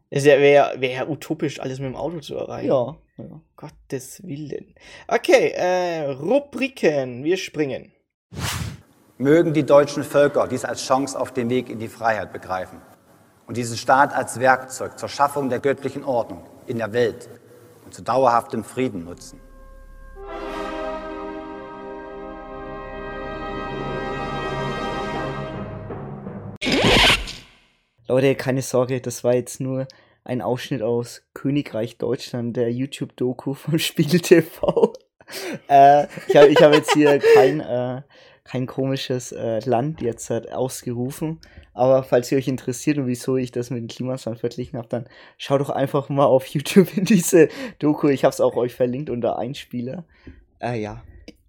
[0.10, 2.68] Es wäre wär, wär ja utopisch, alles mit dem Auto zu erreichen.
[2.68, 2.98] Ja.
[3.18, 3.42] ja.
[3.58, 4.74] Gottes Willen.
[5.08, 7.24] Okay, äh, Rubriken.
[7.24, 7.92] Wir springen.
[9.18, 12.82] Mögen die deutschen Völker dies als Chance auf den Weg in die Freiheit begreifen
[13.48, 17.30] und diesen Staat als Werkzeug zur Schaffung der göttlichen Ordnung in der Welt
[17.86, 19.40] und zu dauerhaftem Frieden nutzen.
[28.08, 29.88] Leute, keine Sorge, das war jetzt nur
[30.24, 34.94] ein Ausschnitt aus Königreich Deutschland, der YouTube-Doku vom Spiegel TV.
[35.68, 38.02] äh, ich habe hab jetzt hier kein, äh,
[38.44, 41.40] kein komisches äh, Land jetzt halt ausgerufen.
[41.74, 45.08] Aber falls ihr euch interessiert und wieso ich das mit dem Klimasland verglichen habe, dann
[45.38, 48.10] schaut doch einfach mal auf YouTube in diese Doku.
[48.10, 50.06] Ich habe es auch euch verlinkt unter Einspieler.
[50.60, 51.04] Äh, ja,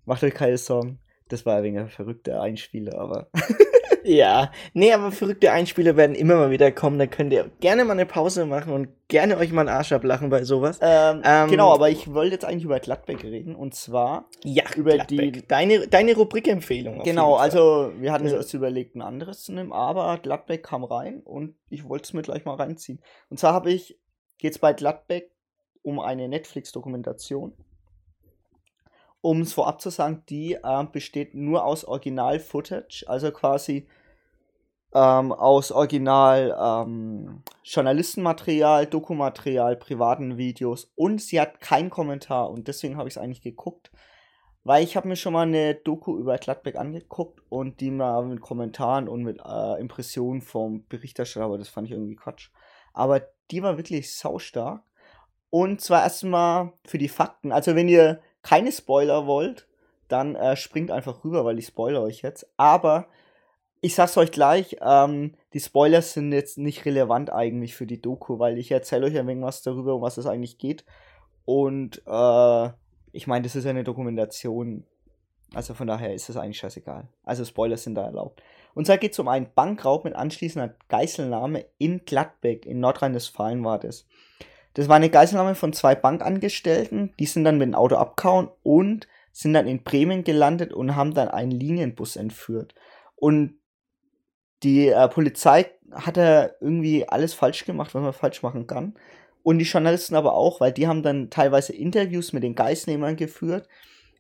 [0.07, 0.99] macht euch keine Sorgen.
[1.29, 3.29] Das war ein wenig ein verrückter Einspieler, aber.
[4.05, 6.99] Ja, nee, aber verrückte Einspieler werden immer mal wieder kommen.
[6.99, 10.29] Da könnt ihr gerne mal eine Pause machen und gerne euch mal einen Arsch ablachen
[10.29, 10.79] bei sowas.
[10.83, 14.93] Ähm, ähm, genau, aber ich wollte jetzt eigentlich über Gladbeck reden und zwar ja, über
[14.93, 15.33] Gladbeck.
[15.33, 17.03] die deine deine Rubrikempfehlung.
[17.03, 18.37] Genau, also wir hatten ja.
[18.37, 22.23] uns überlegt, ein anderes zu nehmen, aber Gladbeck kam rein und ich wollte es mir
[22.23, 23.01] gleich mal reinziehen.
[23.31, 23.99] Und zwar habe ich
[24.39, 25.31] geht's bei Gladbeck
[25.83, 27.55] um eine Netflix-Dokumentation
[29.25, 33.89] um es vorab zu sagen, die äh, besteht nur aus Original-Footage, also quasi
[34.93, 42.99] ähm, aus Original ähm, Journalistenmaterial, Dokumaterial, privaten Videos und sie hat keinen Kommentar und deswegen
[42.99, 43.91] habe ich es eigentlich geguckt,
[44.63, 48.43] weil ich habe mir schon mal eine Doku über Gladbeck angeguckt und die mal mit
[48.43, 52.51] Kommentaren und mit äh, Impressionen vom Berichterstatter, aber das fand ich irgendwie Quatsch.
[52.93, 54.83] Aber die war wirklich saustark
[55.49, 57.53] und zwar erstmal für die Fakten.
[57.53, 59.67] Also wenn ihr keine Spoiler wollt,
[60.09, 62.47] dann äh, springt einfach rüber, weil ich spoilere euch jetzt.
[62.57, 63.09] Aber
[63.81, 68.39] ich sag's euch gleich, ähm, die Spoilers sind jetzt nicht relevant eigentlich für die Doku,
[68.39, 70.85] weil ich erzähle euch ein wenig was darüber, um was es eigentlich geht.
[71.45, 72.69] Und äh,
[73.13, 74.85] ich meine, das ist ja eine Dokumentation.
[75.55, 77.09] Also von daher ist es eigentlich scheißegal.
[77.25, 78.43] Also Spoilers sind da erlaubt.
[78.75, 83.79] Und zwar geht es um einen Bankraub mit anschließender Geiselnahme in Gladbeck, in Nordrhein-Westfalen war
[83.79, 84.07] das.
[84.75, 89.07] Das war eine Geiselnahme von zwei Bankangestellten, die sind dann mit dem Auto abgehauen und
[89.33, 92.75] sind dann in Bremen gelandet und haben dann einen Linienbus entführt.
[93.17, 93.55] Und
[94.63, 98.95] die äh, Polizei hat da irgendwie alles falsch gemacht, was man falsch machen kann.
[99.43, 103.69] Und die Journalisten aber auch, weil die haben dann teilweise Interviews mit den Geiselnehmern geführt,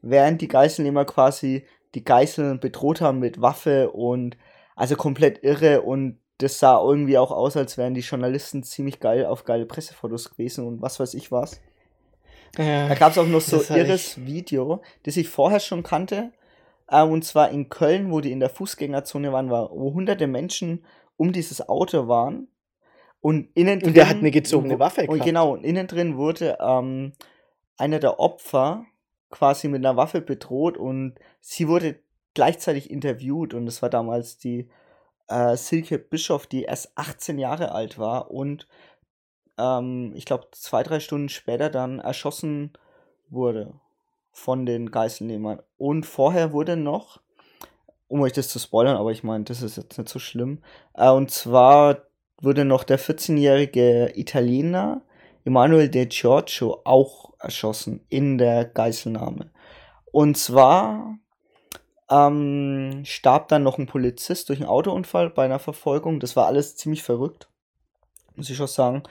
[0.03, 1.65] während die Geiselnehmer quasi
[1.95, 4.37] die Geiseln bedroht haben mit Waffe und
[4.77, 9.27] also komplett irre und das sah irgendwie auch aus, als wären die Journalisten ziemlich geil
[9.27, 11.61] auf geile Pressefotos gewesen und was weiß ich was.
[12.57, 14.27] Ja, da gab es auch noch so irres ich...
[14.27, 16.33] Video, das ich vorher schon kannte.
[16.89, 20.85] Äh, und zwar in Köln, wo die in der Fußgängerzone waren, war, wo hunderte Menschen
[21.17, 22.49] um dieses Auto waren.
[23.21, 23.89] Und innen drin.
[23.89, 25.13] Und der hat eine gezogene Waffe gehabt.
[25.13, 27.13] Und genau, und innen drin wurde ähm,
[27.77, 28.85] einer der Opfer
[29.31, 31.99] quasi mit einer Waffe bedroht und sie wurde
[32.35, 34.69] gleichzeitig interviewt und das war damals die
[35.29, 38.67] äh, Silke Bischof, die erst 18 Jahre alt war und
[39.59, 42.73] ähm, ich glaube zwei, drei Stunden später dann erschossen
[43.29, 43.75] wurde
[44.33, 45.61] von den Geiselnehmern.
[45.79, 47.21] Und vorher wurde noch,
[48.09, 50.63] um euch das zu spoilern, aber ich meine, das ist jetzt nicht so schlimm,
[50.95, 52.03] äh, und zwar
[52.41, 55.03] wurde noch der 14-jährige Italiener
[55.45, 59.51] Emanuel De Giorgio auch erschossen in der Geiselnahme.
[60.11, 61.19] Und zwar
[62.11, 66.21] ähm, starb dann noch ein Polizist durch einen Autounfall bei einer Verfolgung.
[66.21, 67.49] Das war alles ziemlich verrückt,
[68.37, 69.03] muss ich schon sagen.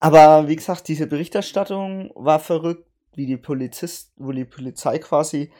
[0.00, 5.50] Aber wie gesagt, diese Berichterstattung war verrückt, wie die Polizist, wo die Polizei quasi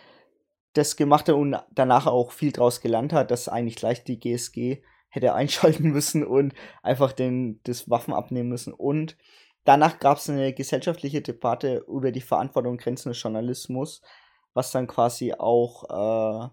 [0.75, 4.83] das gemacht hat und danach auch viel draus gelernt hat, dass eigentlich gleich die GSG
[5.09, 8.73] hätte einschalten müssen und einfach den, das Waffen abnehmen müssen.
[8.75, 9.17] Und
[9.64, 14.03] danach gab es eine gesellschaftliche Debatte über die Verantwortung und Grenzen des Journalismus
[14.55, 16.49] was dann quasi auch, äh,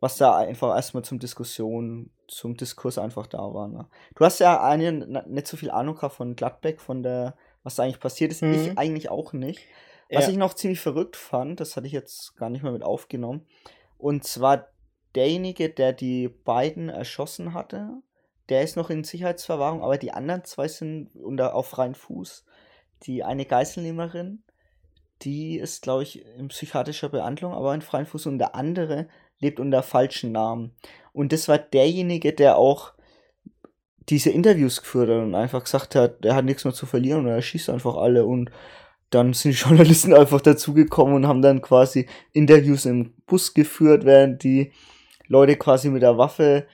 [0.00, 3.68] was da einfach erstmal zum Diskussion, zum Diskurs einfach da war.
[3.68, 3.86] Ne?
[4.14, 7.84] Du hast ja eine, nicht so viel Ahnung gehabt von Gladbeck, von der, was da
[7.84, 8.42] eigentlich passiert ist.
[8.42, 8.52] Mhm.
[8.52, 9.60] Ich eigentlich auch nicht.
[10.10, 10.32] Was ja.
[10.32, 13.46] ich noch ziemlich verrückt fand, das hatte ich jetzt gar nicht mehr mit aufgenommen,
[13.98, 14.68] und zwar
[15.14, 18.00] derjenige, der die beiden erschossen hatte,
[18.48, 22.44] der ist noch in Sicherheitsverwahrung, aber die anderen zwei sind unter auf freien Fuß.
[23.02, 24.42] Die eine Geiselnehmerin
[25.22, 29.08] die ist, glaube ich, in psychiatrischer Behandlung, aber in freien Fuß und der andere
[29.40, 30.72] lebt unter falschen Namen.
[31.12, 32.92] Und das war derjenige, der auch
[34.08, 37.32] diese Interviews geführt hat und einfach gesagt hat, er hat nichts mehr zu verlieren und
[37.32, 38.50] er schießt einfach alle und
[39.10, 44.42] dann sind die Journalisten einfach dazugekommen und haben dann quasi Interviews im Bus geführt, während
[44.42, 44.72] die
[45.26, 46.66] Leute quasi mit der Waffe,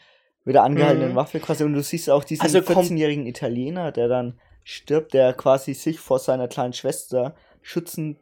[0.44, 1.16] mit der angehaltenen mhm.
[1.16, 5.74] Waffe quasi, und du siehst auch diesen also 14-jährigen Italiener, der dann stirbt, der quasi
[5.74, 8.18] sich vor seiner kleinen Schwester schützen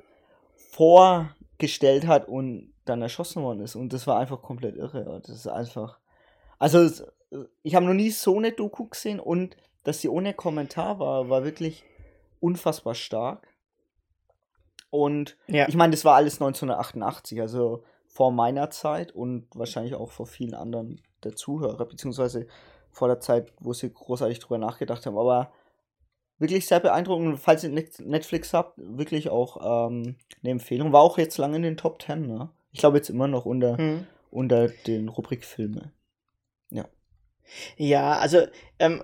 [0.73, 3.77] vorgestellt hat und dann erschossen worden ist.
[3.77, 5.21] Und das war einfach komplett irre.
[5.25, 5.99] Das ist einfach.
[6.59, 6.89] Also,
[7.63, 11.45] ich habe noch nie so eine Doku gesehen und dass sie ohne Kommentar war, war
[11.45, 11.85] wirklich
[12.41, 13.49] unfassbar stark.
[14.91, 15.69] Und ja.
[15.69, 20.55] ich meine, das war alles 1988, also vor meiner Zeit und wahrscheinlich auch vor vielen
[20.55, 22.47] anderen der Zuhörer, beziehungsweise
[22.91, 25.19] vor der Zeit, wo sie großartig drüber nachgedacht haben.
[25.19, 25.53] Aber
[26.42, 27.38] wirklich sehr beeindruckend.
[27.40, 30.92] Falls ihr Net- Netflix habt, wirklich auch ähm, eine Empfehlung.
[30.92, 32.50] War auch jetzt lange in den Top 10, ne?
[32.72, 34.07] Ich glaube jetzt immer noch unter, Hm.
[34.31, 35.92] unter den Rubrik Filme.
[37.76, 38.46] Ja, also,
[38.78, 39.02] ähm,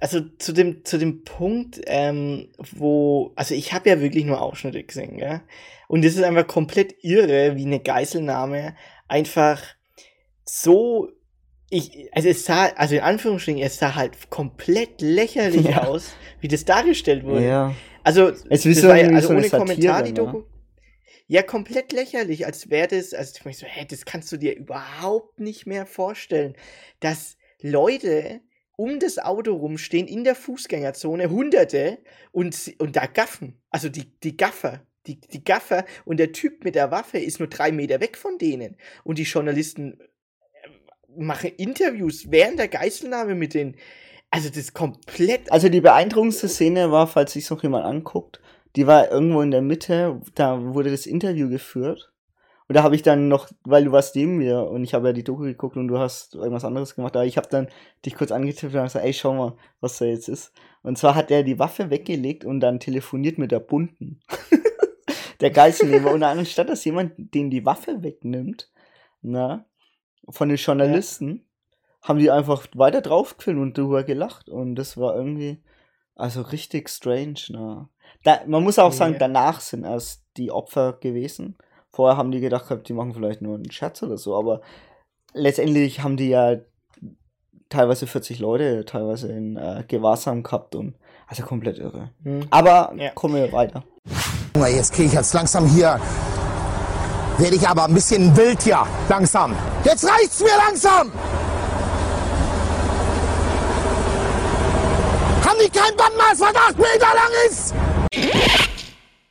[0.00, 4.82] also zu dem, zu dem Punkt, ähm, wo, also ich habe ja wirklich nur Ausschnitte
[4.82, 5.42] gesehen, gell?
[5.88, 8.74] Und es ist einfach komplett irre, wie eine Geiselnahme
[9.06, 9.62] einfach
[10.46, 11.10] so,
[11.70, 15.84] ich, also es sah, also in Anführungsstrichen, es sah halt komplett lächerlich Ja.
[15.84, 17.46] aus, wie das dargestellt wurde.
[17.46, 17.74] Ja.
[18.02, 20.32] Also, Es ist war also so ohne Kommentar Satire, die ne?
[20.32, 20.42] Doku.
[21.28, 24.56] Ja, komplett lächerlich, als wäre das, also ich meine so, hä, das kannst du dir
[24.56, 26.56] überhaupt nicht mehr vorstellen,
[26.98, 28.40] dass Leute
[28.74, 31.98] um das Auto rumstehen in der Fußgängerzone, Hunderte,
[32.32, 33.60] und, und da gaffen.
[33.70, 37.48] Also die, die Gaffer, die, die Gaffer und der Typ mit der Waffe ist nur
[37.48, 38.76] drei Meter weg von denen.
[39.04, 39.98] Und die Journalisten
[41.16, 43.76] machen Interviews während der Geiselnahme mit den.
[44.30, 45.50] Also das ist komplett.
[45.50, 48.40] Also die beeindruckendste Szene war, falls sich noch jemand anguckt,
[48.76, 52.12] die war irgendwo in der Mitte, da wurde das Interview geführt.
[52.68, 55.12] Und da habe ich dann noch, weil du warst neben mir und ich habe ja
[55.12, 57.66] die Doku geguckt und du hast irgendwas anderes gemacht, aber ich habe dann
[58.06, 60.52] dich kurz angetippt und gesagt, ey, schau mal, was da jetzt ist.
[60.84, 64.20] Und zwar hat er die Waffe weggelegt und dann telefoniert mit der Bunten.
[65.40, 66.12] der Geiselnehmer.
[66.12, 68.70] Und anstatt dass jemand den die Waffe wegnimmt,
[69.20, 69.66] na,
[70.28, 71.44] von den Journalisten,
[72.02, 74.48] haben die einfach weiter draufgefilmt und drüber gelacht.
[74.48, 75.62] Und das war irgendwie,
[76.14, 77.40] also richtig strange.
[77.50, 77.88] Na.
[78.24, 79.18] Da, man muss auch sagen, Ja.
[79.20, 81.56] danach sind erst die Opfer gewesen.
[81.92, 84.60] Vorher haben die gedacht, gehabt, die machen vielleicht nur einen Scherz oder so, aber
[85.34, 86.56] letztendlich haben die ja
[87.68, 92.10] teilweise 40 Leute teilweise in äh, Gewahrsam gehabt und also komplett irre.
[92.24, 92.46] Hm.
[92.50, 93.10] Aber Ja.
[93.10, 93.84] kommen wir weiter.
[94.56, 96.00] Junge, Jetzt kriege ich jetzt langsam hier.
[97.40, 98.86] Werde ich aber ein bisschen wild hier.
[99.08, 99.56] Langsam.
[99.84, 101.10] Jetzt reicht's mir langsam!
[105.44, 107.74] Haben die kein Bandmaß, was acht Meter lang ist?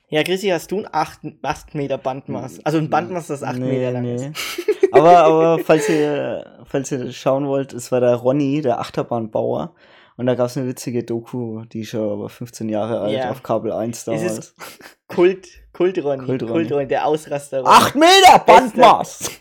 [0.09, 2.61] Ja, Chrissy, hast du ein 8, 8 Meter Bandmaß?
[2.65, 4.31] Also ein Bandmaß, das 8 Meter lang ist.
[4.91, 9.75] aber, aber falls ihr, falls ihr schauen wollt, es war der Ronny, der Achterbahnbauer.
[10.17, 13.29] Und da gab es eine witzige Doku, die ist schon aber 15 Jahre alt Ja.
[13.29, 14.23] auf Kabel 1 Es damals.
[14.39, 14.55] ist
[15.07, 15.47] Kult,
[15.79, 16.51] Kultronny, Kultronny.
[16.51, 17.65] Kultronny, der Ausraster.
[17.65, 19.31] Acht Meter Bandmaß!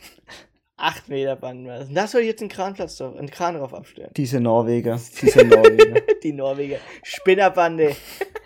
[0.77, 1.88] 8 Meter Bandmaß.
[1.88, 4.11] Und Da soll jetzt ein Kranplatz drauf, ein Kran drauf abstellen.
[4.16, 6.01] Diese Norweger, diese Norweger.
[6.22, 6.77] Die Norweger.
[7.03, 7.96] Spinnerbande.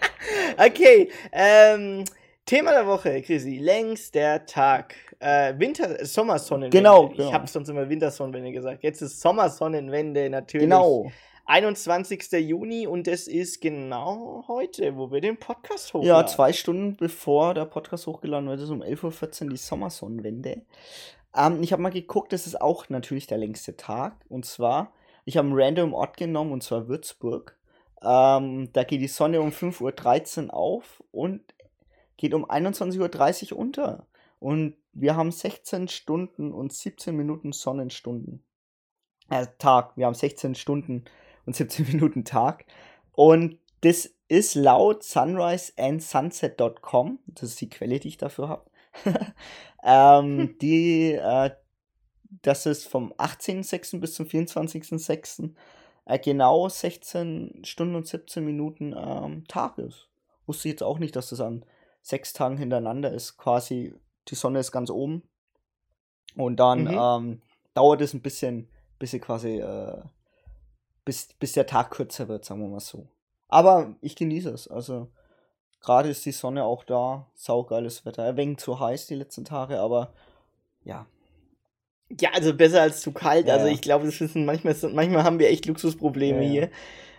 [0.57, 2.07] okay, ähm,
[2.47, 3.59] Thema der Woche, Chrissy.
[3.59, 4.95] Längster Tag.
[5.19, 6.75] Äh, Winter, Sommersonnenwende.
[6.75, 7.33] Genau, Ich genau.
[7.35, 8.83] habe sonst immer Wintersonnenwende gesagt.
[8.83, 10.65] Jetzt ist Sommersonnenwende natürlich.
[10.65, 11.13] genau.
[11.45, 12.33] 21.
[12.33, 16.09] Juni und es ist genau heute, wo wir den Podcast hochladen.
[16.09, 20.63] Ja, zwei Stunden bevor der Podcast hochgeladen wird, ist um 11.14 Uhr die Sommersonnenwende.
[21.35, 24.17] Ähm, ich habe mal geguckt, das ist auch natürlich der längste Tag.
[24.29, 24.93] Und zwar,
[25.25, 27.59] ich habe einen random Ort genommen, und zwar Würzburg.
[28.03, 31.43] Ähm, da geht die Sonne um 5.13 Uhr auf und
[32.17, 34.07] geht um 21.30 Uhr unter.
[34.39, 38.45] Und wir haben 16 Stunden und 17 Minuten Sonnenstunden.
[39.31, 39.97] Äh, Tag.
[39.97, 41.05] Wir haben 16 Stunden
[41.47, 42.65] und 17 Minuten Tag.
[43.13, 48.71] Und das ist laut sunriseandsunset.com, das ist die Quelle, die ich dafür habe,
[49.85, 51.51] ähm, die, äh,
[52.43, 54.01] das ist vom 18.06.
[54.01, 55.51] bis zum 24.06.
[56.05, 60.09] Äh, genau 16 Stunden und 17 Minuten ähm, Tag ist.
[60.47, 61.65] Wusste ich jetzt auch nicht, dass das an
[62.01, 63.37] sechs Tagen hintereinander ist.
[63.37, 63.95] Quasi,
[64.29, 65.23] die Sonne ist ganz oben.
[66.37, 66.99] Und dann Mhm.
[66.99, 67.43] ähm,
[67.75, 70.03] dauert es ein bisschen, bis sie quasi, äh,
[71.05, 73.07] bis, bis der Tag kürzer wird, sagen wir mal so.
[73.49, 74.69] Aber ich genieße es.
[74.69, 75.09] Also,
[75.81, 77.27] gerade ist die Sonne auch da.
[77.35, 78.25] Saugeiles Wetter.
[78.25, 80.13] Ein wenig zu heiß die letzten Tage, aber
[80.85, 81.07] ja.
[82.21, 83.47] Ja, also besser als zu kalt.
[83.47, 86.71] Ja, also ich glaube, das wissen manchmal, manchmal haben wir echt Luxusprobleme Ja, hier.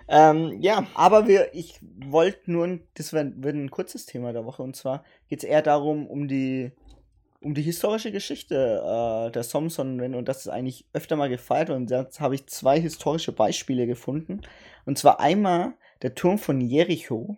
[0.08, 4.76] Ähm, ja, Aber wir, ich wollte nur, das wird ein kurzes Thema der Woche, und
[4.76, 6.72] zwar geht es eher darum, um die,
[7.44, 11.92] um die historische Geschichte äh, der Sommersonnenwende und das ist eigentlich öfter mal gefeiert und
[11.92, 14.42] jetzt habe ich zwei historische Beispiele gefunden.
[14.86, 17.38] Und zwar einmal der Turm von Jericho,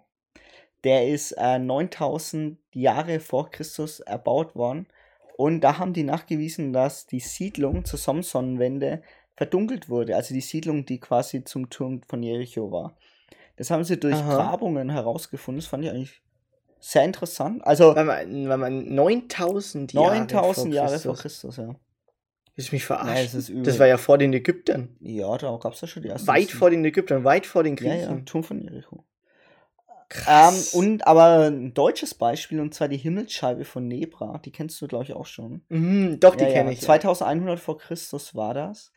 [0.83, 4.87] der ist äh, 9000 Jahre vor Christus erbaut worden
[5.37, 9.01] und da haben die nachgewiesen, dass die Siedlung zur Sommersonnenwende
[9.35, 12.95] verdunkelt wurde, also die Siedlung, die quasi zum Turm von Jericho war.
[13.57, 14.35] Das haben sie durch Aha.
[14.35, 15.61] Grabungen herausgefunden.
[15.61, 16.21] Das fand ich eigentlich
[16.91, 17.65] sehr interessant.
[17.65, 21.57] Also weil man, weil man 9000 Jahre 9000 vor Jahre vor Christus.
[21.57, 21.75] Ja.
[22.55, 23.25] Willst du mich Nein, verarschen?
[23.25, 23.63] es ist übel.
[23.63, 24.95] das war ja vor den Ägyptern.
[25.01, 26.27] Ja, da gab es ja schon die ersten.
[26.27, 26.59] Weit Siedlungen.
[26.59, 28.25] vor den Ägyptern, weit vor den Ja, ja, Griechen.
[28.25, 29.03] Turm von Jericho.
[29.87, 30.73] Ähm, Krass.
[30.75, 34.37] und aber ein deutsches Beispiel, und zwar die Himmelsscheibe von Nebra.
[34.45, 35.63] Die kennst du, glaube ich, auch schon.
[35.69, 36.73] Mhm, doch, die Ja, kenne ja.
[36.73, 36.81] ich.
[36.81, 36.85] ja.
[36.85, 38.91] 2100 vor Christus war das.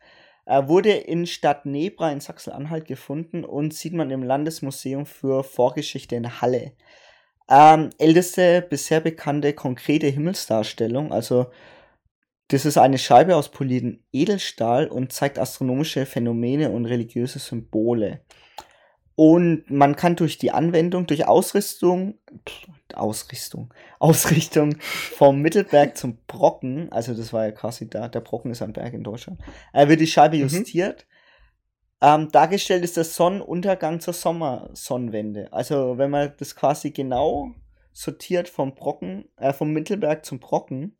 [0.45, 6.15] Er wurde in Stadt Nebra in Sachsen-Anhalt gefunden und sieht man im Landesmuseum für Vorgeschichte
[6.15, 6.73] in Halle.
[7.49, 11.47] Ähm, älteste bisher bekannte konkrete Himmelsdarstellung, also
[12.49, 18.21] das ist eine Scheibe aus poliertem Edelstahl und zeigt astronomische Phänomene und religiöse Symbole.
[19.15, 22.17] Und man kann durch die Anwendung, durch Ausrüstung,
[22.93, 28.61] Ausrichtung, Ausrichtung vom Mittelberg zum Brocken, also das war ja quasi da, der Brocken ist
[28.61, 29.39] ein Berg in Deutschland,
[29.73, 30.43] äh, wird die Scheibe Mhm.
[30.43, 31.05] justiert.
[32.01, 35.51] Ähm, dargestellt ist der Sonnenuntergang zur Sommersonnenwende.
[35.51, 37.51] Also wenn man das quasi genau
[37.91, 40.95] sortiert vom Brocken, äh, vom Mittelberg zum Brocken,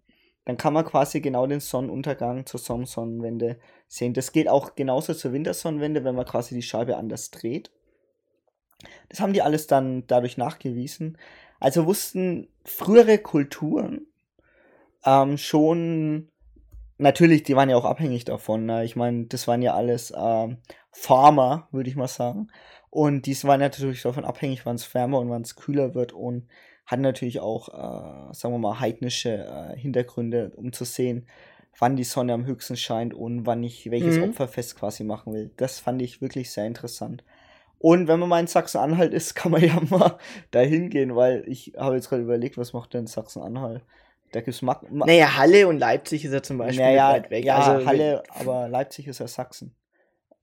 [0.45, 4.13] dann kann man quasi genau den Sonnenuntergang zur Sommersonnenwende sehen.
[4.13, 7.71] Das geht auch genauso zur Wintersonnenwende, wenn man quasi die Scheibe anders dreht.
[9.09, 11.17] Das haben die alles dann dadurch nachgewiesen.
[11.59, 14.07] Also wussten frühere Kulturen
[15.05, 16.29] ähm, schon,
[16.99, 18.65] natürlich, die waren ja auch abhängig davon.
[18.65, 18.85] Ne?
[18.85, 20.57] Ich meine, das waren ja alles ähm,
[20.91, 22.49] Farmer, würde ich mal sagen.
[22.91, 26.47] Und die waren natürlich davon abhängig, wann es wärmer und wann es kühler wird und
[26.85, 31.27] hatten natürlich auch, äh, sagen wir mal, heidnische äh, Hintergründe, um zu sehen,
[31.77, 34.23] wann die Sonne am höchsten scheint und wann ich welches Mhm.
[34.23, 35.51] Opferfest quasi machen will.
[35.57, 37.23] Das fand ich wirklich sehr interessant.
[37.77, 40.17] Und wenn man mal in Sachsen-Anhalt ist, kann man ja mal
[40.51, 43.83] da hingehen, weil ich habe jetzt gerade überlegt, was macht denn Sachsen-Anhalt?
[44.31, 47.45] Da gibt's Mag Ma Naja, Halle und Leipzig ist ja zum Beispiel naja, weit weg.
[47.45, 49.75] ja, also, Halle, aber Leipzig ist ja Sachsen.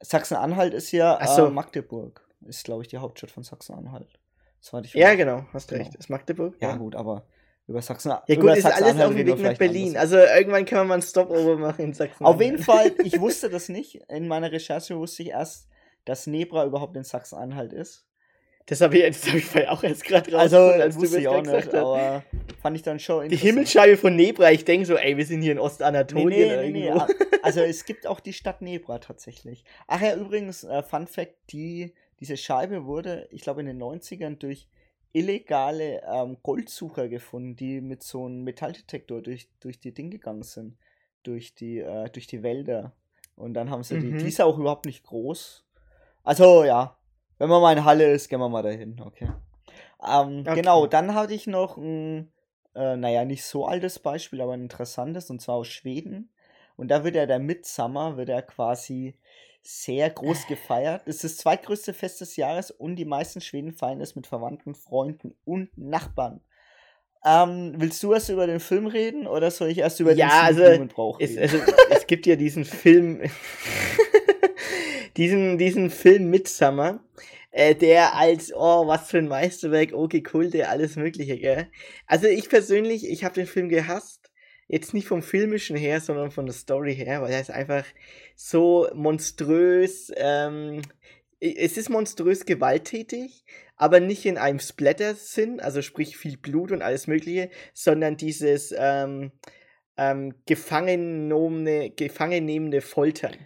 [0.00, 1.46] Sachsen-Anhalt ist ja so.
[1.46, 2.26] äh, Magdeburg.
[2.46, 4.18] Ist, glaube ich, die Hauptstadt von Sachsen-Anhalt.
[4.92, 5.84] Ja, genau, hast Genau.
[5.84, 5.94] recht.
[5.94, 6.56] Ist Magdeburg.
[6.60, 7.24] Ja, gut, aber
[7.68, 9.88] über Sachsen Ja gut, über ist alles Sachsen-Anhalt auf dem Weg nach Berlin.
[9.88, 10.02] anders.
[10.02, 12.24] Also irgendwann kann man mal einen Stopover machen in Sachsen.
[12.24, 13.96] Auf jeden Fall, ich wusste das nicht.
[14.08, 15.68] In meiner Recherche wusste ich erst,
[16.04, 18.05] dass Nebra überhaupt in Sachsen-Anhalt ist.
[18.68, 21.28] Das habe ich, das hab ich auch erst gerade Also, rausgefunden, als du wusste ich
[21.28, 21.74] auch nicht, hast.
[21.74, 22.22] aber
[22.60, 23.36] fand ich dann schon Die.
[23.36, 26.70] Himmelsscheibe von Nebra, ich denke so, ey, wir sind hier in Nee, Ostanatolien nee, nee,
[26.72, 26.86] nee.
[26.88, 27.00] irgendwo.
[27.04, 27.08] a-
[27.42, 29.64] Also es gibt auch die Stadt Nebra tatsächlich.
[29.86, 34.36] Ach ja, übrigens, äh, Fun Fact, die, diese Scheibe wurde, ich glaube in den 90ern
[34.38, 34.66] durch
[35.12, 40.76] illegale ähm, Goldsucher gefunden, die mit so einem Metalldetektor durch, durch die Ding gegangen sind.
[41.22, 42.92] Durch die, äh, durch die Wälder.
[43.36, 44.18] Und dann haben sie die, Mhm.
[44.18, 45.64] die ist ja auch überhaupt nicht groß.
[46.22, 46.96] Also ja,
[47.38, 49.28] wenn man mal in Halle ist, gehen wir mal dahin, okay.
[50.06, 50.54] Ähm, Okay.
[50.56, 52.32] Genau, dann hatte ich noch ein,
[52.74, 56.30] äh, naja, nicht so altes Beispiel, aber ein interessantes, und zwar aus Schweden.
[56.76, 59.14] Und da wird ja der Midsummer, wird ja quasi
[59.62, 61.02] sehr groß gefeiert.
[61.06, 64.74] Es ist das zweitgrößte Fest des Jahres und die meisten Schweden feiern es mit Verwandten,
[64.74, 66.40] Freunden und Nachbarn.
[67.24, 70.44] Ähm, willst du erst über den Film reden oder soll ich erst über Ja, den
[70.44, 71.42] also, Blumenbrauch Es, reden?
[71.42, 71.58] also,
[71.90, 73.22] es gibt ja diesen Film,
[75.16, 77.04] diesen, diesen Film Midsummer,
[77.50, 81.68] äh, der als, oh, was für ein Meisterwerk, okay, Kulte, alles Mögliche, gell?
[82.06, 84.30] Also ich persönlich, ich habe den Film gehasst.
[84.68, 87.84] Jetzt nicht vom filmischen her, sondern von der Story her, weil er ist einfach
[88.34, 90.82] so monströs, ähm,
[91.38, 93.44] es ist monströs gewalttätig,
[93.76, 99.30] aber nicht in einem Splatter-Sinn, also sprich viel Blut und alles Mögliche, sondern dieses ähm,
[99.96, 103.36] ähm, gefangennehmende Foltern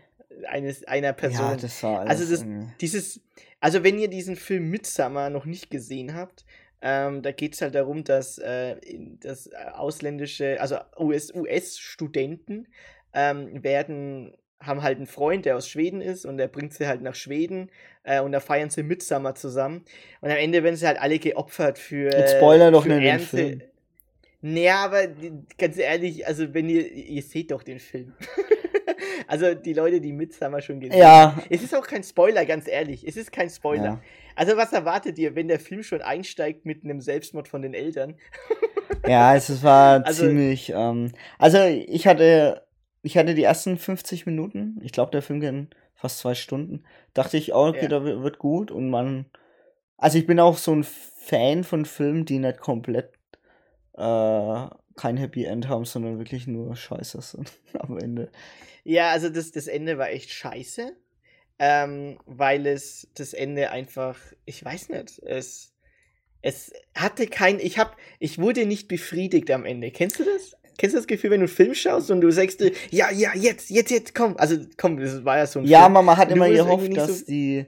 [0.44, 1.50] eines, einer Person.
[1.50, 3.20] ja, das war alles also das, irgendwie- dieses,
[3.60, 6.44] also wenn ihr diesen Film Midsummer noch nicht gesehen habt,
[6.82, 8.76] ähm, da geht es halt darum, dass, äh,
[9.20, 12.68] dass äh, ausländische, also US US-Studenten
[13.12, 17.02] ähm, werden, haben halt einen Freund, der aus Schweden ist und der bringt sie halt
[17.02, 17.70] nach Schweden
[18.02, 19.84] äh, und da feiern sie Midsummer zusammen
[20.22, 23.20] und am Ende werden sie halt alle geopfert für Jetzt spoiler doch nicht den.
[23.20, 23.62] Film.
[24.42, 25.06] Naja, aber
[25.58, 28.14] ganz ehrlich, also wenn ihr, ihr seht doch den Film.
[29.30, 31.36] also die Leute, die Midsummer schon gesehen haben.
[31.38, 33.06] Ja, Es ist auch kein Spoiler, ganz ehrlich.
[33.06, 33.84] Es ist kein Spoiler.
[33.84, 34.00] ja.
[34.36, 38.14] Also, was erwartet ihr, wenn der Film schon einsteigt mit einem Selbstmord von den Eltern?
[39.06, 40.70] Ja, es war Also- ziemlich.
[40.74, 42.62] Ähm, also ich hatte,
[43.02, 44.78] ich hatte die ersten 50 Minuten.
[44.82, 46.84] Ich glaube, der Film ging fast zwei Stunden.
[47.12, 47.88] Dachte ich, oh, okay, Ja.
[47.88, 48.70] da wi- wird gut.
[48.70, 49.26] Und man,
[49.98, 53.12] also ich bin auch so ein Fan von Filmen, die nicht komplett
[53.98, 54.66] äh,
[55.00, 58.30] kein Happy End haben, sondern wirklich nur Scheiße sind am Ende.
[58.84, 60.92] Ja, also das, das Ende war echt scheiße.
[61.62, 64.16] Ähm, weil es das Ende einfach,
[64.46, 65.74] ich weiß nicht, es,
[66.40, 69.90] es hatte kein, ich hab, ich wurde nicht befriedigt am Ende.
[69.90, 70.56] Kennst du das?
[70.78, 73.68] Kennst du das Gefühl, wenn du einen Film schaust und du sagst, ja, ja, jetzt,
[73.68, 74.38] jetzt, jetzt, komm.
[74.38, 75.92] Also, komm, das war ja so ein Ja, Film.
[76.06, 77.66] man hat immer gehofft, dass so- die,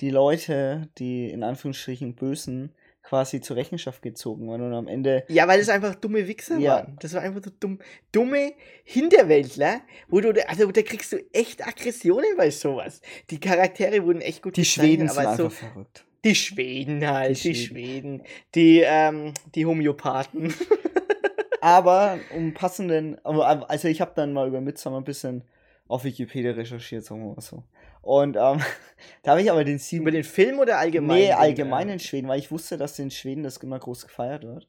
[0.00, 2.72] die Leute, die in Anführungsstrichen Bösen,
[3.08, 6.72] quasi zur Rechenschaft gezogen werden und am Ende Ja, weil es einfach dumme Wichser Ja.
[6.74, 6.96] waren.
[7.00, 7.78] Das war einfach so dumm,
[8.12, 8.52] dumme
[8.84, 13.00] Hinterwäldler, wo du, also da kriegst du echt Aggressionen bei sowas.
[13.30, 16.04] Die Charaktere wurden echt gut die Schweden sind einfach so, verrückt.
[16.24, 18.22] die Schweden halt, Die die Schweden,
[18.54, 20.52] die, ähm, die Homöopathen.
[21.60, 25.42] Aber um passenden, also ich habe dann mal über Midsommar ein bisschen
[25.88, 27.62] auf Wikipedia recherchiert, sagen wir mal so.
[28.08, 28.62] Und ähm,
[29.22, 30.00] da habe ich aber den sieben.
[30.04, 31.18] Über den Film oder allgemein?
[31.18, 34.66] Nee, allgemein in Schweden, weil ich wusste, dass in Schweden das immer groß gefeiert wird.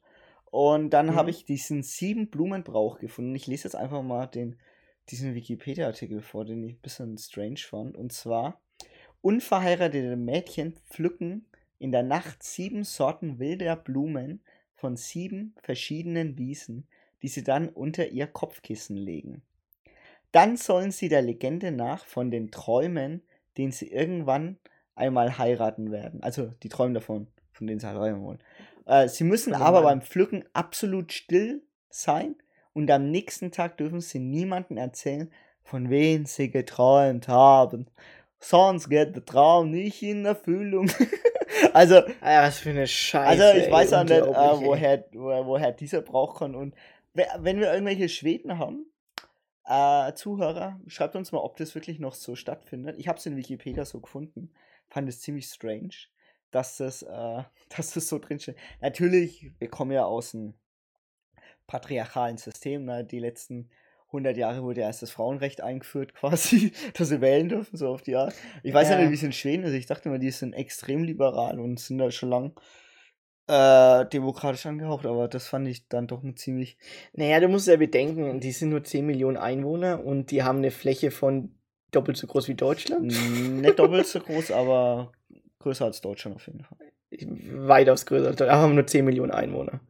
[0.50, 1.14] Und dann Mhm.
[1.14, 3.34] habe ich diesen sieben Blumenbrauch gefunden.
[3.34, 4.58] Ich lese jetzt einfach mal den,
[5.08, 7.96] diesen Wikipedia-Artikel vor, den ich ein bisschen strange fand.
[7.96, 8.60] Und zwar:
[9.22, 11.46] Unverheiratete Mädchen pflücken
[11.78, 14.42] in der Nacht sieben Sorten wilder Blumen
[14.74, 16.86] von sieben verschiedenen Wiesen,
[17.22, 19.40] die sie dann unter ihr Kopfkissen legen.
[20.30, 23.22] Dann sollen sie der Legende nach von den Träumen,
[23.60, 24.58] den sie irgendwann
[24.94, 26.22] einmal heiraten werden.
[26.22, 28.38] Also die träumen davon, von denen sie heiraten wollen.
[28.86, 32.34] Äh, sie müssen dem aber beim Pflücken absolut still sein
[32.72, 35.30] und am nächsten Tag dürfen sie niemandem erzählen,
[35.62, 37.86] von wem sie geträumt haben.
[38.38, 40.90] Sonst geht der Traum nicht in Erfüllung.
[41.74, 43.28] also, Ah, was für eine Scheiße.
[43.44, 44.24] also ich ey, weiß auch nicht, äh,
[44.64, 46.56] woher, woher, dieser Brauch kommt.
[46.56, 46.74] Und
[47.12, 48.86] we- wenn wir irgendwelche Schweden haben,
[49.70, 52.96] äh, Zuhörer, schreibt uns mal, ob das wirklich noch so stattfindet.
[52.98, 54.50] Ich habe es in Wikipedia so gefunden.
[54.88, 55.90] Fand es ziemlich strange,
[56.50, 57.42] dass das, äh,
[57.76, 58.56] dass das so drinsteht.
[58.80, 60.54] Natürlich, wir kommen ja aus einem
[61.66, 62.84] patriarchalen System.
[62.84, 63.04] Ne?
[63.04, 63.70] Die letzten
[64.08, 68.02] 100 Jahre wurde ja erst das Frauenrecht eingeführt, quasi, dass sie wählen dürfen, so auf
[68.02, 68.34] die Art.
[68.62, 69.02] Ich weiß ja, Ja.
[69.02, 69.72] nicht, wie es in Schweden ist.
[69.74, 72.60] Ich dachte immer, die sind extrem liberal und sind da schon lang
[73.50, 76.76] äh, demokratisch angehaucht, aber das fand ich dann doch ein ziemlich.
[77.12, 80.70] Naja, du musst ja bedenken, die sind nur 10 Millionen Einwohner und die haben eine
[80.70, 81.54] Fläche von
[81.90, 83.02] doppelt so groß wie Deutschland.
[83.60, 85.10] nicht doppelt so groß, aber
[85.58, 86.78] größer als Deutschland auf jeden Fall.
[87.66, 88.28] Weitaus größer.
[88.28, 89.80] als Deutschland, aber haben nur 10 Millionen Einwohner.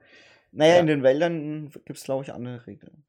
[0.53, 0.81] Naja, Ja.
[0.81, 3.05] in den Wäldern gibt es, glaube ich, andere Regeln.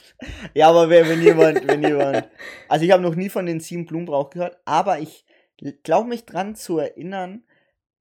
[0.54, 2.28] ja, aber wenn, wenn jemand, wenn jemand.
[2.68, 5.24] Also ich habe noch nie von den sieben Blumenbrauch gehört, aber ich
[5.84, 7.44] glaube mich dran zu erinnern,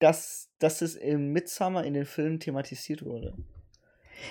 [0.01, 3.33] dass, dass es im Midsummer in den Filmen thematisiert wurde.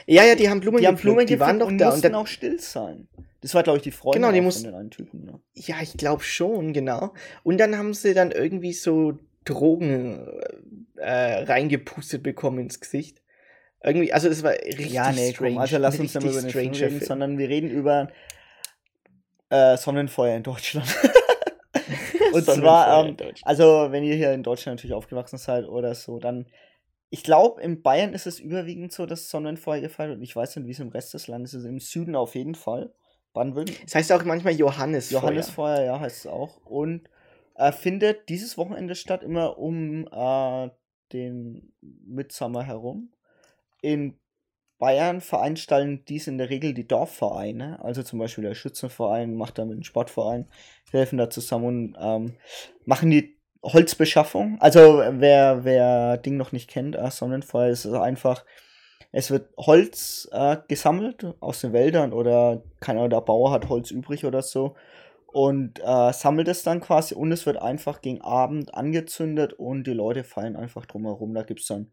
[0.06, 1.86] Ja, ja, die haben Blumen die haben Blumen die waren doch und da.
[1.86, 3.08] Und mussten dann, auch still sein.
[3.40, 5.24] Das war, glaube ich, die Freundin Genau, die auch muss- von den einen Typen.
[5.24, 5.40] Ne?
[5.54, 7.14] ja, ich glaube schon, genau.
[7.42, 10.28] Und dann haben sie dann irgendwie so Drogen
[10.96, 13.22] äh, reingepustet bekommen ins Gesicht.
[13.82, 15.54] Irgendwie, also das war richtig Ja, nee, strange.
[15.54, 17.00] komm, also lass uns nicht über den Film reden, Film.
[17.00, 18.10] sondern wir reden über
[19.48, 20.86] äh, Sonnenfeuer in Deutschland.
[22.32, 26.46] Und zwar, ähm, also wenn ihr hier in Deutschland natürlich aufgewachsen seid oder so, dann,
[27.10, 30.18] ich glaube, in Bayern ist es überwiegend so, dass Sonnenfeuer gefeiert wird.
[30.18, 31.64] Und ich weiß nicht, wie es im Rest des Landes ist.
[31.64, 32.92] Im Süden auf jeden Fall.
[33.32, 33.84] Baden-Württemberg.
[33.84, 35.20] Das heißt auch manchmal Johannesfeuer.
[35.20, 36.58] Johannesfeuer, ja, heißt es auch.
[36.64, 37.08] Und
[37.54, 40.70] äh, findet dieses Wochenende statt, immer um äh,
[41.12, 43.12] den Mitsommer herum.
[43.82, 44.18] In
[44.80, 49.64] Bayern veranstalten dies in der Regel die Dorfvereine, also zum Beispiel der Schützenverein macht da
[49.64, 50.46] mit dem Sportverein,
[50.90, 52.36] helfen da zusammen und ähm,
[52.86, 54.56] machen die Holzbeschaffung.
[54.58, 58.44] Also wer, wer Ding noch nicht kennt, äh, Sonnenfeuer ist es einfach,
[59.12, 64.24] es wird Holz äh, gesammelt aus den Wäldern oder keiner der Bauer hat Holz übrig
[64.24, 64.76] oder so
[65.26, 69.92] und äh, sammelt es dann quasi und es wird einfach gegen Abend angezündet und die
[69.92, 71.34] Leute feiern einfach drumherum.
[71.34, 71.92] Da gibt es dann,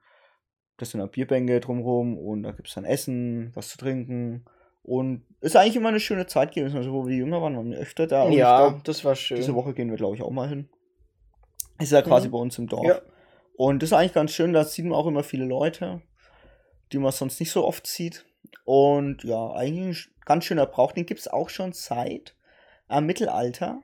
[0.78, 4.46] das sind dann Bierbänke drumherum und da gibt es dann Essen, was zu trinken
[4.84, 6.78] und ist eigentlich immer eine schöne Zeit gewesen.
[6.78, 8.24] Also, wo wir jünger waren, waren wir öfter da.
[8.24, 9.38] und Ja, glaub, das war schön.
[9.38, 10.70] diese Woche gehen wir, glaube ich, auch mal hin.
[11.80, 12.32] Ist ja quasi Mhm.
[12.32, 12.86] bei uns im Dorf.
[12.86, 13.02] Ja.
[13.56, 16.02] Und das ist eigentlich ganz schön, da sieht man auch immer viele Leute,
[16.92, 18.26] die man sonst nicht so oft sieht.
[18.66, 20.92] Und ja, eigentlich ein ganz schöner Brauch.
[20.92, 22.36] Den gibt es auch schon seit
[22.90, 23.82] äh, Mittelalter.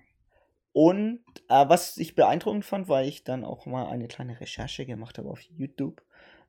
[0.71, 1.19] Und
[1.49, 5.29] äh, was ich beeindruckend fand, weil ich dann auch mal eine kleine Recherche gemacht habe
[5.29, 6.01] auf YouTube.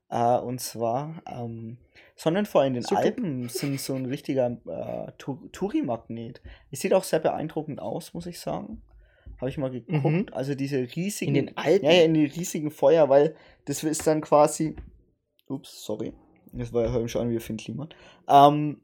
[0.09, 1.77] Äh, und zwar ähm,
[2.15, 3.01] Sonnenfeuer in den Super.
[3.01, 6.41] Alpen sind so ein richtiger äh, Tour- Touri-Magnet.
[6.71, 8.81] Es sieht auch sehr beeindruckend aus, muss ich sagen.
[9.37, 10.03] Habe ich mal geguckt.
[10.05, 10.25] Mhm.
[10.31, 11.35] Also diese riesigen.
[11.35, 11.85] In den Alpen?
[11.85, 13.35] Ja, ja, in die riesigen Feuer, weil
[13.65, 14.75] das ist dann quasi.
[15.47, 16.13] Ups, sorry.
[16.53, 17.89] Das war ja mich schon wie Finn Kliman.
[18.29, 18.81] Ähm,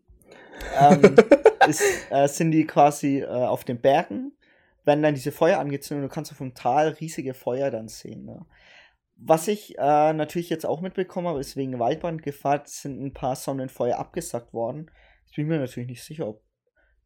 [0.79, 1.15] ähm,
[1.69, 4.33] ist, äh, sind die quasi äh, auf den Bergen,
[4.83, 8.25] werden dann diese Feuer angezündet und du kannst auf dem Tal riesige Feuer dann sehen.
[8.25, 8.45] Ne?
[9.23, 13.97] Was ich äh, natürlich jetzt auch mitbekommen habe, ist wegen Waldbrandgefahr sind ein paar Sonnenfeuer
[13.97, 14.89] abgesagt worden.
[15.29, 16.41] Ich bin mir natürlich nicht sicher, ob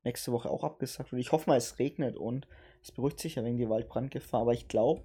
[0.06, 1.20] nächste Woche auch abgesagt wird.
[1.20, 2.48] Ich hoffe mal, es regnet und
[2.82, 4.42] es beruhigt sich ja wegen die Waldbrandgefahr.
[4.42, 5.02] Aber ich glaube,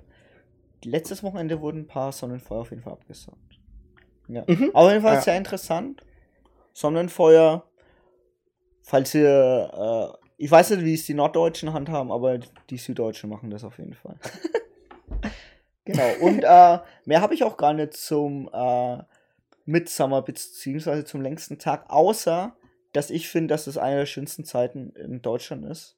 [0.85, 3.59] letztes Wochenende wurden ein paar Sonnenfeuer auf jeden Fall abgesagt.
[4.29, 4.45] Ja.
[4.47, 4.71] Mhm.
[4.73, 5.21] Auf jeden Fall Ja.
[5.21, 6.05] sehr interessant.
[6.73, 7.69] Sonnenfeuer,
[8.83, 13.51] falls ihr, äh, ich weiß nicht, wie es die Norddeutschen handhaben, aber die Süddeutschen machen
[13.51, 14.15] das auf jeden Fall.
[15.85, 16.09] genau.
[16.20, 18.99] Und äh, mehr habe ich auch gar nicht zum äh,
[19.64, 22.55] Midsummer beziehungsweise zum längsten Tag, außer
[22.93, 25.97] dass ich finde, dass es eine der schönsten Zeiten in Deutschland ist.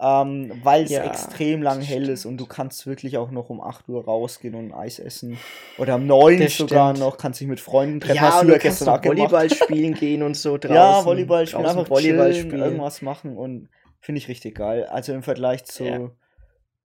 [0.00, 2.08] Ähm, weil es Ja, extrem lang hell stimmt.
[2.10, 5.38] ist und du kannst wirklich auch noch um 8 Uhr rausgehen und Eis essen.
[5.76, 7.04] Oder um 9 Das sogar stimmt.
[7.04, 8.14] noch, kannst dich mit Freunden treffen.
[8.14, 9.04] Ja, Hast du ja gestern auch.
[9.04, 10.72] Volleyball spielen gehen und so draußen.
[10.76, 12.62] Ja, Volleyball spielen, einfach Volleyball chillen, spielen.
[12.62, 13.68] irgendwas machen und
[14.00, 14.84] Finde ich richtig geil.
[14.86, 16.10] Also im Vergleich zu Ja.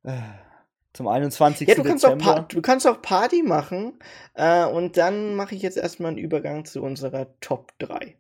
[0.06, 0.12] äh,
[0.94, 1.68] zum 21.
[1.68, 2.36] Ja, du kannst, auch Dezember.
[2.42, 4.00] Pa- du kannst auch Party machen.
[4.36, 8.16] Äh, und dann mache ich jetzt erstmal einen Übergang zu unserer Top 3.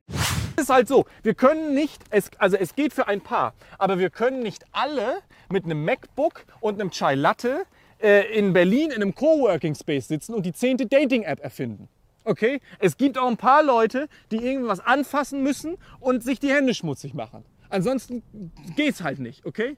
[0.55, 3.99] Es ist halt so, wir können nicht, es, also es geht für ein Paar, aber
[3.99, 5.17] wir können nicht alle
[5.49, 7.63] mit einem MacBook und einem Chai Latte
[8.01, 11.89] äh, in Berlin in einem Coworking Space sitzen und die zehnte Dating-App erfinden.
[12.23, 12.59] Okay?
[12.79, 17.13] Es gibt auch ein paar Leute, die irgendwas anfassen müssen und sich die Hände schmutzig
[17.13, 17.43] machen.
[17.69, 18.23] Ansonsten
[18.75, 19.77] geht's halt nicht, okay?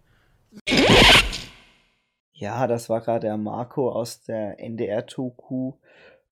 [2.38, 5.73] Ja, das war gerade der Marco aus der NDR-Doku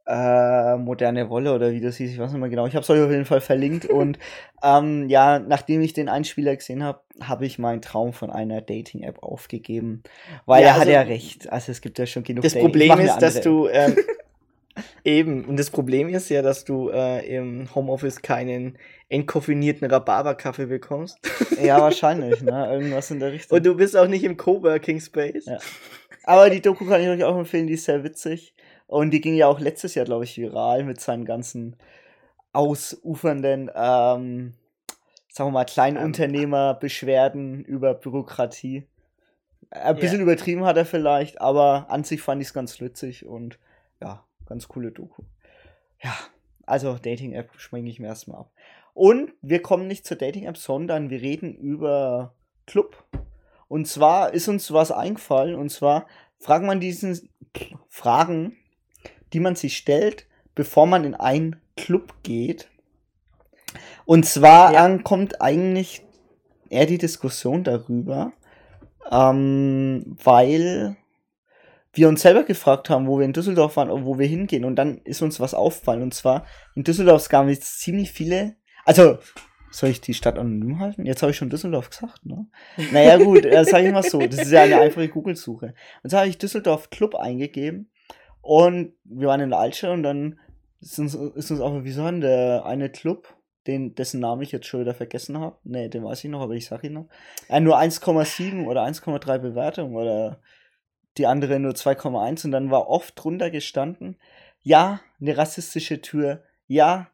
[0.05, 2.65] äh, Moderne Wolle oder wie das hieß, ich weiß nicht mehr genau.
[2.67, 4.19] Ich habe es euch auf jeden Fall verlinkt und
[4.61, 9.23] ähm, ja, nachdem ich den Einspieler gesehen habe, habe ich meinen Traum von einer Dating-App
[9.23, 10.03] aufgegeben,
[10.45, 11.49] weil Ja, er hat also- ja recht.
[11.49, 13.95] Also es gibt ja schon genug Das Dating- Problem ist, dass du ähm,
[15.05, 18.77] eben, und das Problem ist ja, dass du äh, im Homeoffice keinen
[19.13, 21.19] entkoffinierten Rhabarberkaffee bekommst.
[21.61, 22.73] Ja, wahrscheinlich, ne?
[22.73, 23.55] Irgendwas in der Richtung.
[23.55, 25.45] Und du bist auch nicht im Coworking Space.
[25.45, 25.59] Ja.
[26.23, 28.53] Aber die Doku kann ich euch auch empfehlen, die ist sehr witzig.
[28.87, 31.77] Und die ging ja auch letztes Jahr, glaube ich, viral mit seinen ganzen
[32.51, 34.53] ausufernden, ähm,
[35.29, 38.87] sagen wir mal, Kleinunternehmer-Beschwerden über Bürokratie.
[39.69, 43.57] Ein bisschen übertrieben hat er vielleicht, aber an sich fand ich es ganz witzig und
[44.01, 45.23] ja, ganz coole Doku.
[46.01, 46.13] Ja,
[46.65, 48.51] also Dating-App schminke ich mir erstmal ab.
[48.93, 52.35] Und wir kommen nicht zur Dating-App, sondern wir reden über
[52.65, 53.03] Club.
[53.67, 56.05] Und zwar ist uns was eingefallen, und zwar
[56.39, 57.29] fragen man diesen
[57.89, 58.57] Fragen,
[59.33, 62.69] die man sich stellt, bevor man in einen Club geht.
[64.05, 64.97] Und zwar Ja.
[64.99, 66.05] kommt eigentlich
[66.69, 68.33] eher die Diskussion darüber,
[69.11, 70.97] ähm, weil
[71.93, 74.65] wir uns selber gefragt haben, wo wir in Düsseldorf waren und wo wir hingehen.
[74.65, 76.01] Und dann ist uns was auffallen.
[76.01, 78.55] Und zwar, in Düsseldorf gab es ziemlich viele.
[78.85, 79.17] Also,
[79.71, 81.05] soll ich die Stadt anonym halten?
[81.05, 82.45] Jetzt habe ich schon Düsseldorf gesagt, ne?
[82.91, 84.19] Naja, gut, äh, sag ich mal so.
[84.19, 85.73] Das ist ja eine einfache Google-Suche.
[86.03, 87.89] Und so habe ich Düsseldorf Club eingegeben.
[88.41, 90.39] Und wir waren in der Altstadt und dann
[90.79, 93.33] ist uns, ist uns auch, wieso hat der eine Club,
[93.65, 95.57] den, dessen Namen ich jetzt schon wieder vergessen habe?
[95.63, 97.07] Ne, den weiß ich noch, aber ich sag ihn noch.
[97.49, 100.39] Hat nur 1,7 oder 1,3 Bewertungen oder
[101.17, 104.17] die andere nur 2,1 und dann war oft drunter gestanden,
[104.61, 107.07] ja, eine rassistische Tür, ja,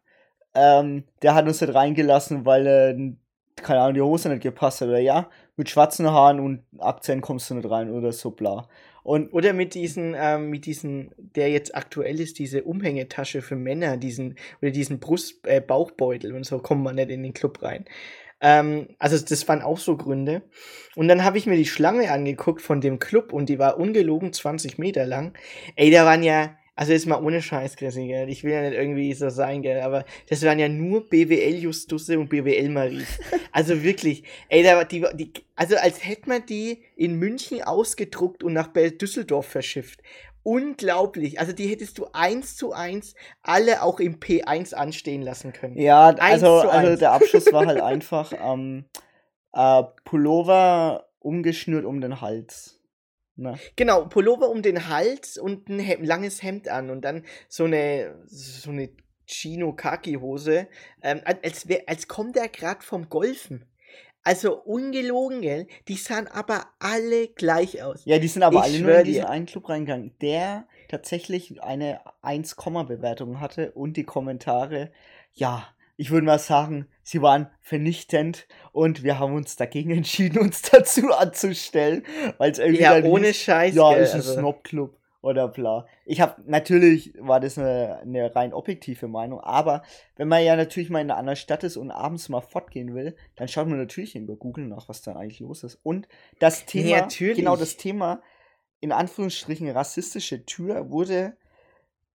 [0.53, 2.95] ähm, der hat uns nicht reingelassen, weil er,
[3.55, 7.49] keine Ahnung, die Hose nicht gepasst hat, oder ja, mit schwarzen Haaren und Akzent kommst
[7.49, 8.67] du nicht rein oder so bla.
[9.03, 13.97] Und Oder mit diesen, ähm, mit diesen, der jetzt aktuell ist, diese Umhängetasche für Männer,
[13.97, 17.85] diesen, oder diesen Brust, äh, Bauchbeutel und so kommt man nicht in den Club rein.
[18.41, 20.43] Ähm, also das waren auch so Gründe.
[20.95, 24.33] Und dann habe ich mir die Schlange angeguckt von dem Club und die war ungelogen
[24.33, 25.33] 20 Meter lang.
[25.75, 28.29] Ey, da waren ja, also jetzt mal ohne Scheiß, Chrissy, gell?
[28.29, 29.81] Ich will ja nicht irgendwie so sein, gell?
[29.81, 33.19] Aber das waren ja nur BWL-Justusse und BWL-Maries.
[33.51, 38.43] Also wirklich, ey, da, war die, die, also als hätte man die in München ausgedruckt
[38.43, 40.01] und nach Düsseldorf verschifft.
[40.43, 41.39] Unglaublich.
[41.39, 45.77] Also die hättest du eins zu eins alle auch im P1 anstehen lassen können.
[45.77, 48.85] ja, also, also der Abschluss war halt einfach ähm,
[49.51, 52.78] äh, Pullover umgeschnürt um den Hals.
[53.39, 53.57] Ne?
[53.75, 58.15] Genau, Pullover um den Hals und ein Hem langes Hemd an und dann so eine
[58.27, 58.89] so eine
[59.25, 60.67] Chino Kaki Hose,
[61.01, 63.65] ähm, als wär, als kommt er gerade vom Golfen.
[64.23, 65.67] Also ungelogen, gell?
[65.87, 68.01] Die sahen aber alle gleich aus.
[68.05, 72.01] Ja, die sind aber Ich alle nur in diesen einen Club reingegangen, der tatsächlich eine
[72.21, 74.91] 1-Bewertung hatte und die Kommentare,
[75.33, 75.67] ja,
[75.99, 81.11] ich würde mal sagen, sie waren vernichtend und wir haben uns dagegen entschieden, uns dazu
[81.11, 82.05] anzustellen,
[82.37, 84.33] weil es irgendwie Ja, ohne hieß, Scheiß, ja, ist ein also.
[84.33, 85.85] Snob-Club oder bla.
[86.05, 89.83] Ich habe natürlich war das eine, eine rein objektive Meinung, aber
[90.15, 93.17] wenn man ja natürlich mal in einer anderen Stadt ist und abends mal fortgehen will,
[93.35, 95.81] dann schaut man natürlich über Google nach, was da eigentlich los ist.
[95.83, 96.07] Und
[96.39, 97.35] das Thema, natürlich.
[97.35, 98.21] genau das Thema
[98.79, 101.35] in Anführungsstrichen rassistische Tür wurde,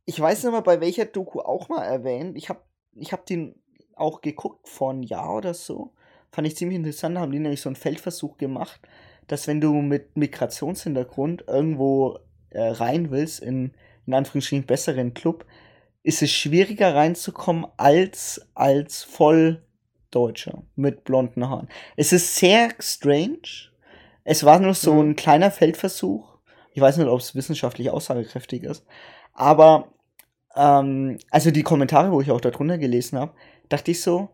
[0.07, 2.39] ich weiß nicht mal bei welcher Doku auch mal erwähnt.
[2.39, 2.63] Ich habe
[2.97, 3.57] ich hab den
[3.97, 5.93] auch geguckt vor einem Jahr oder so.
[6.33, 8.81] Fand ich ziemlich interessant, da haben die nämlich so einen Feldversuch gemacht,
[9.29, 12.19] dass wenn du mit Migrationshintergrund irgendwo
[12.51, 13.73] äh, rein willst, in,
[14.07, 15.47] in Anführungsstrichen besseren Club,
[16.03, 21.69] ist es schwieriger reinzukommen als als Volldeutscher mit blonden Haaren.
[21.97, 23.71] Es ist sehr strange.
[24.25, 25.11] Es war nur so Mhm.
[25.11, 26.39] ein kleiner Feldversuch.
[26.73, 28.85] Ich weiß nicht, ob es wissenschaftlich aussagekräftig ist.
[29.33, 29.89] Aber,
[30.57, 33.33] ähm, also die Kommentare, wo ich auch darunter gelesen habe,
[33.69, 34.29] dachte ich so,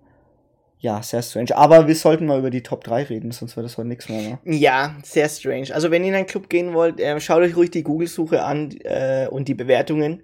[0.80, 1.54] ja, sehr strange.
[1.54, 4.22] Aber wir sollten mal über die Top 3 reden, sonst wird das heute nichts mehr.
[4.22, 4.38] Ne?
[4.56, 5.74] Ja, sehr strange.
[5.74, 8.70] Also wenn ihr in einen Club gehen wollt, äh, schaut euch ruhig die Google-Suche an
[8.84, 10.22] äh, und die Bewertungen.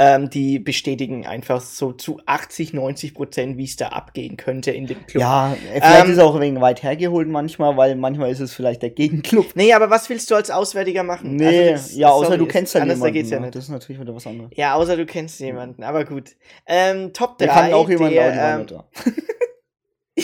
[0.00, 4.86] Ähm, die bestätigen einfach so zu 80, 90 Prozent, wie es da abgehen könnte in
[4.86, 5.20] dem Club.
[5.20, 8.82] Ja, vielleicht Ähm, ist es auch wenig weit hergeholt manchmal, weil manchmal ist es vielleicht
[8.82, 9.56] der Gegenclub.
[9.56, 11.34] Nee, aber was willst du als Auswärtiger machen?
[11.34, 13.14] Nee, Also das- ja, außer sorry, du kennst ja anders, jemanden.
[13.14, 13.46] da geht's ja ne?
[13.46, 13.56] nicht.
[13.56, 14.50] Das ist natürlich wieder was anderes.
[14.54, 16.36] Ja, außer du kennst jemanden, aber gut.
[16.66, 17.44] Ähm, Top 3.
[17.46, 18.60] Wir kannten auch jemanden, aber die waren
[19.06, 19.14] ähm.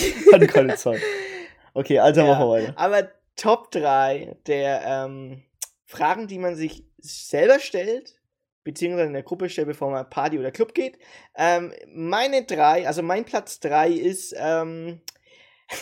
[0.33, 1.01] Hatten keine Zeit.
[1.73, 2.73] Okay, also Ja, machen wir weiter.
[2.77, 5.41] Aber Top 3 der ähm,
[5.85, 8.14] Fragen, die man sich selber stellt,
[8.65, 10.97] beziehungsweise in der Gruppe stellt, bevor man Party oder Club geht.
[11.37, 14.99] Ähm, meine drei, also mein Platz 3 ist, ähm,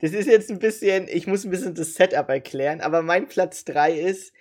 [0.00, 3.64] das ist jetzt ein bisschen, ich muss ein bisschen das Setup erklären, aber mein Platz
[3.64, 4.34] 3 ist,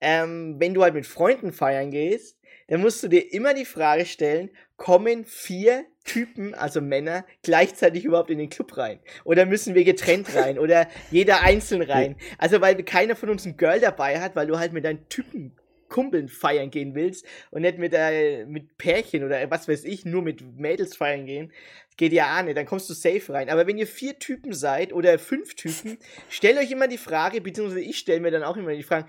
[0.00, 2.38] ähm, wenn du halt mit Freunden feiern gehst,
[2.68, 8.30] dann musst du dir immer die Frage stellen, kommen vier Typen, also Männer, gleichzeitig überhaupt
[8.30, 8.98] in den Club rein?
[9.24, 10.58] Oder müssen wir getrennt rein?
[10.58, 12.16] Oder jeder einzeln rein?
[12.38, 15.56] Also, weil keiner von uns ein Girl dabei hat, weil du halt mit deinen Typen
[15.92, 20.22] Kumpeln feiern gehen willst und nicht mit, äh, mit Pärchen oder was weiß ich, nur
[20.22, 21.52] mit Mädels feiern gehen.
[21.96, 23.50] Geht ja auch nicht, dann kommst du safe rein.
[23.50, 27.82] Aber wenn ihr vier Typen seid oder fünf Typen, stellt euch immer die Frage, beziehungsweise
[27.82, 29.06] ich stelle mir dann auch immer die Frage,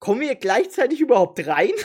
[0.00, 1.70] kommen wir gleichzeitig überhaupt rein?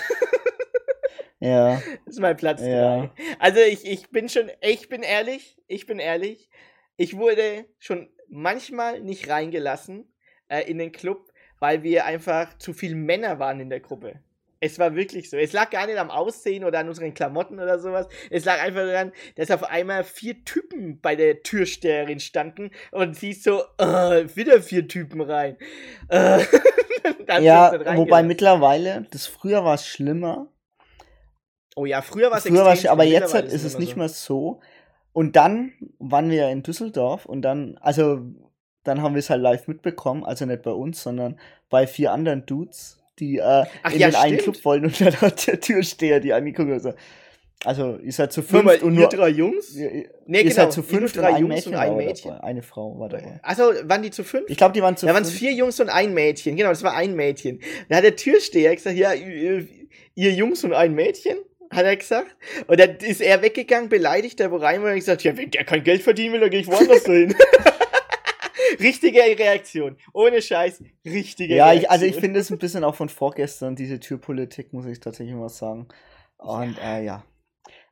[1.41, 1.81] Ja.
[2.05, 3.05] Das ist mein Platz Ja.
[3.05, 3.11] 3.
[3.39, 6.49] Also ich, ich bin schon, ich bin ehrlich, ich bin ehrlich.
[6.97, 10.13] Ich wurde schon manchmal nicht reingelassen
[10.49, 14.21] äh, in den Club, weil wir einfach zu viele Männer waren in der Gruppe.
[14.61, 15.37] Es war wirklich so.
[15.37, 18.07] Es lag gar nicht am Aussehen oder an unseren Klamotten oder sowas.
[18.29, 23.33] Es lag einfach daran, dass auf einmal vier Typen bei der Türsteherin standen und sie
[23.33, 25.57] so, äh, wieder vier Typen rein.
[26.09, 30.47] Dann ja, wobei mittlerweile, das früher war es schlimmer.
[31.75, 33.93] Oh ja, früher war es Früher war es, extrem aber jetzt ist es immer nicht
[33.93, 33.97] so.
[33.97, 34.59] mehr so.
[35.13, 38.21] Und dann waren wir in Düsseldorf und dann, also
[38.83, 41.39] dann haben wir es halt live mitbekommen, also nicht bei uns, sondern
[41.69, 44.55] bei vier anderen Dudes, die äh, Ach in ja, den einen stimmt.
[44.55, 46.93] Club wollen und dann hat der Türsteher die angeguckt und so.
[47.65, 49.75] Also ihr seid zu weil und nur drei Jungs?
[49.75, 52.31] ihr, Nee, ihr genau, seid zu und drei ein Jungs Mädchen und ein Mädchen.
[52.31, 53.39] Eine Frau war dabei.
[53.43, 54.45] Achso, waren die zu fünf?
[54.47, 56.55] Ich glaube, die waren zu da waren es vier Jungs und ein Mädchen.
[56.55, 57.59] Genau, das war ein Mädchen.
[57.89, 59.67] Da hat der Türsteher gesagt, ja, ihr,
[60.15, 61.35] ihr Jungs und ein Mädchen,
[61.69, 62.33] hat er gesagt.
[62.67, 65.65] Und dann ist er weggegangen, beleidigt, der wo rein war und gesagt, ja, wenn der
[65.65, 67.35] kein Geld verdienen will, dann gehe ich woanders hin.
[68.79, 69.97] richtige Reaktion.
[70.13, 71.83] Ohne Scheiß, richtige Ja, Reaktion.
[71.83, 75.35] ich, also ich finde es ein bisschen auch von vorgestern, diese Türpolitik, muss ich tatsächlich
[75.35, 75.87] mal sagen.
[76.37, 77.23] Und ja, äh, ja.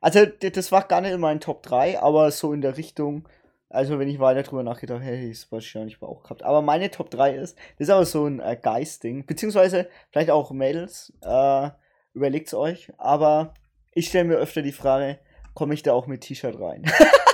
[0.00, 3.28] Also das war gar nicht in meinen Top 3, aber so in der Richtung,
[3.68, 6.42] also wenn ich weiter drüber nachgedacht hätte, hätte ich es wahrscheinlich auch gehabt.
[6.44, 10.50] Aber meine Top 3 ist, das ist aber so ein äh, Geist-Ding, beziehungsweise vielleicht auch
[10.52, 11.70] Mädels, äh,
[12.14, 13.54] überlegt's euch, aber
[13.92, 15.18] ich stelle mir öfter die Frage,
[15.54, 16.84] komme ich da auch mit T-Shirt rein?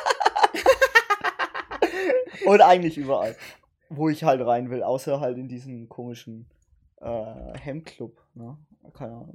[2.46, 3.36] Und eigentlich überall,
[3.88, 6.46] wo ich halt rein will, außer halt in diesen komischen
[7.00, 8.56] äh, Hemdclub, ne?
[8.92, 9.34] Keine Ahnung.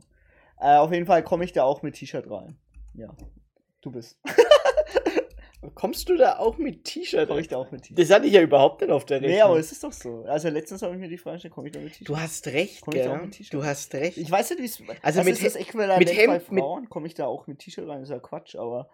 [0.59, 2.57] Äh, auf jeden Fall komme ich da auch mit T-Shirt rein.
[2.93, 3.15] Ja.
[3.81, 4.19] Du bist.
[5.75, 7.27] Kommst du da auch mit T-Shirt?
[7.27, 7.99] Komme ich da auch mit T-Shirt?
[7.99, 9.31] Das hatte ich ja überhaupt nicht auf der Rechnung.
[9.35, 10.23] Nee, aber es ist doch so.
[10.23, 12.07] Also letztens habe ich mir die Frage gestellt, komme ich da mit T-Shirt?
[12.07, 13.53] du hast recht, Komm ich da auch mit T-Shirt?
[13.53, 14.17] Du hast recht.
[14.17, 14.81] Ich weiß nicht, wie es.
[15.01, 16.89] Also was mit ist das Äquivalent mit bei Hemd- mit- Frauen?
[16.89, 18.01] Komme ich da auch mit T-Shirt rein?
[18.01, 18.89] ist ja Quatsch, aber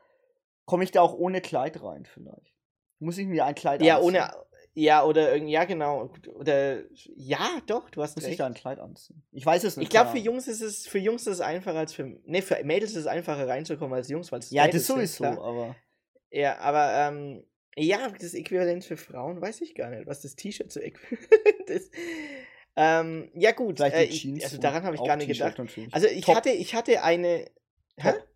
[0.65, 2.54] komme ich da auch ohne Kleid rein vielleicht?
[2.99, 4.07] Muss ich mir ein Kleid Ja, anziehen?
[4.15, 4.31] ohne.
[4.77, 6.11] Ja, oder irgendwie, ja, genau.
[6.33, 6.83] Oder.
[7.15, 8.39] Ja, doch, du hast Muss ich recht.
[8.41, 9.23] da ein Kleid anziehen?
[9.31, 9.85] Ich weiß es nicht.
[9.85, 12.61] Ich glaube, für Jungs ist es für Jungs ist es einfacher als für ne für
[12.63, 15.41] Mädels ist es einfacher reinzukommen als Jungs, weil es Ja, Mädels das sind, sowieso, klar.
[15.45, 15.75] aber.
[16.29, 17.45] Ja, aber ähm,
[17.77, 21.93] ja, das Äquivalent für Frauen weiß ich gar nicht, was das T-Shirt so äquivalent ist.
[22.75, 25.57] Ähm, ja gut, äh, ich, also daran habe ich gar nicht gedacht.
[25.57, 25.93] natürlich.
[25.93, 26.35] Also ich Top.
[26.35, 27.45] hatte ich hatte eine
[27.97, 28.11] Hä?
[28.11, 28.27] Top.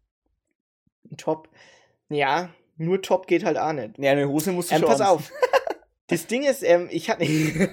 [1.11, 1.49] Ein Top.
[2.07, 2.49] Ja,
[2.79, 3.97] nur Top geht halt auch nicht.
[3.99, 5.31] Ja, eine Hose musst du Ähm, schon pass auf.
[6.07, 7.23] Das Ding ist, ähm, ich hatte.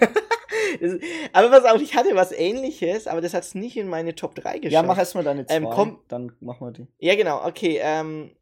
[0.81, 0.99] Das-
[1.33, 4.35] aber pass auf, ich hatte was ähnliches, aber das hat es nicht in meine Top
[4.35, 4.73] 3 geschafft.
[4.73, 6.87] Ja, mach erstmal deine zwei, Ähm, komm- dann machen wir die.
[6.99, 7.79] Ja, genau, okay.
[7.81, 8.33] Ähm,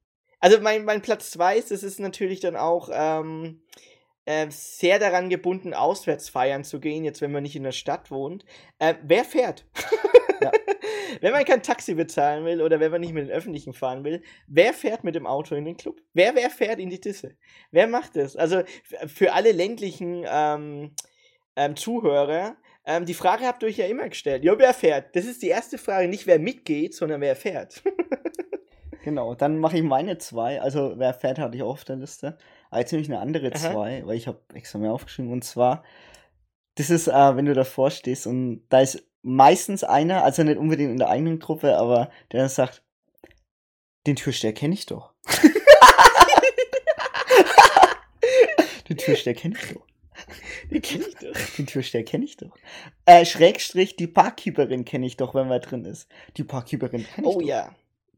[0.41, 3.61] also mein, mein Platz 2 ist, das ist natürlich dann auch ähm,
[4.27, 8.11] äh, sehr daran gebunden, auswärts feiern zu gehen, jetzt wenn man nicht in der Stadt
[8.11, 8.45] wohnt.
[8.79, 9.67] Äh, wer fährt?
[10.41, 10.51] Ja.
[11.21, 14.23] Wenn man kein Taxi bezahlen will oder wenn man nicht mit den Öffentlichen fahren will,
[14.47, 16.01] wer fährt mit dem Auto in den Club?
[16.13, 17.37] Wer, wer fährt in die Disse?
[17.71, 18.37] Wer macht das?
[18.37, 18.63] Also
[19.07, 20.91] für alle ländlichen ähm,
[21.57, 24.45] ähm, Zuhörer, ähm, die Frage habt ihr euch ja immer gestellt.
[24.45, 25.17] Ja, wer fährt?
[25.17, 27.83] Das ist die erste Frage, nicht wer mitgeht, sondern wer fährt.
[29.05, 30.63] Genau, dann mache ich meine zwei.
[30.63, 32.39] Also, wer fährt, hatte ich auch auf der Liste.
[32.71, 33.55] Aber jetzt nehme ich eine andere Aha.
[33.55, 35.31] zwei, weil ich habe extra mehr aufgeschrieben.
[35.31, 35.85] Und zwar,
[36.77, 40.91] das ist, äh, wenn du davor stehst und da ist meistens einer, also nicht unbedingt
[40.91, 42.83] in der eigenen Gruppe, aber der dann sagt,
[44.07, 45.13] den Türsteher kenne ich doch.
[48.89, 49.87] den Türsteher kenne ich doch.
[50.71, 51.57] Die kenne ich doch.
[51.59, 52.57] Den Türsteher kenne ich doch.
[53.05, 56.09] Äh, Schrägstrich, die Parkkeeperin kenne ich doch, wenn man drin ist.
[56.39, 57.47] Die Parkkeeperin kenne ich Oh doch.
[57.47, 57.75] ja.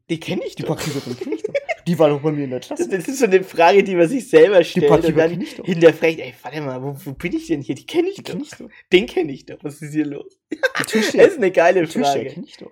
[0.09, 0.77] Die kenne ich Die doch.
[0.79, 1.53] Kenne ich doch.
[1.85, 2.87] Die war doch bei mir in der Klasse.
[2.89, 5.65] das ist so eine Frage, die man sich selber stellt und Parkierer dann ich doch.
[5.65, 7.75] hinterfragt, ey, warte mal, wo, wo bin ich denn hier?
[7.75, 8.31] Die kenne ich Die doch.
[8.33, 8.69] kenn ich doch.
[8.91, 9.57] Den kenne ich doch.
[9.61, 10.37] Was ist hier los?
[10.51, 12.29] Die Das ist eine geile Die Türsteher Frage.
[12.33, 12.71] kenne ich doch.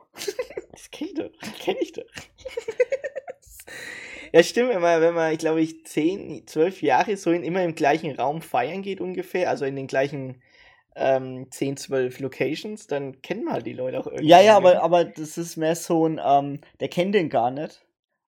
[0.71, 1.31] Das kenne ich doch.
[1.39, 2.03] Das kenne ich doch.
[4.33, 7.63] ja, stimmt, wenn man, wenn man, ich glaube, ich zehn, zwölf Jahre so in, immer
[7.63, 10.41] im gleichen Raum feiern geht ungefähr, also in den gleichen
[10.95, 14.27] ähm, 10, 12 Locations, dann kennen halt die Leute auch irgendwie.
[14.27, 17.81] Ja, ja, aber, aber das ist mehr so ein, ähm, der kennt den gar nicht.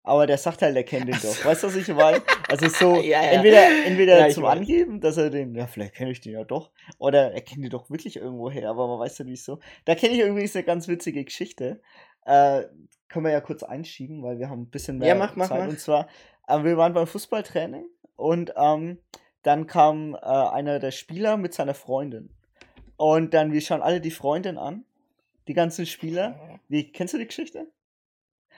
[0.02, 1.44] Aber der sagt halt, der kennt den doch.
[1.44, 2.22] Weißt du, was ich meine?
[2.48, 3.30] Also so, Ja, ja.
[3.32, 4.58] entweder, entweder Ja, zum weiß.
[4.58, 6.70] Angeben, dass er den, ja, vielleicht kenne ich den ja doch.
[6.98, 9.58] Oder er kennt den doch wirklich irgendwo her, aber man weiß ja nicht so.
[9.84, 11.80] Da kenne ich übrigens eine ganz witzige Geschichte.
[12.24, 12.62] Äh,
[13.08, 15.60] können wir ja kurz einschieben, weil wir haben ein bisschen mehr Ja, mach, mach, Zeit.
[15.60, 15.68] mach.
[15.70, 16.06] Und zwar,
[16.46, 18.98] äh, wir waren beim Fußballtraining und ähm,
[19.42, 22.30] dann kam äh, einer der Spieler mit seiner Freundin.
[22.96, 24.84] Und dann, wir schauen alle die Freundin an.
[25.48, 26.58] Die ganzen Spieler.
[26.68, 27.66] Wie, kennst du die Geschichte?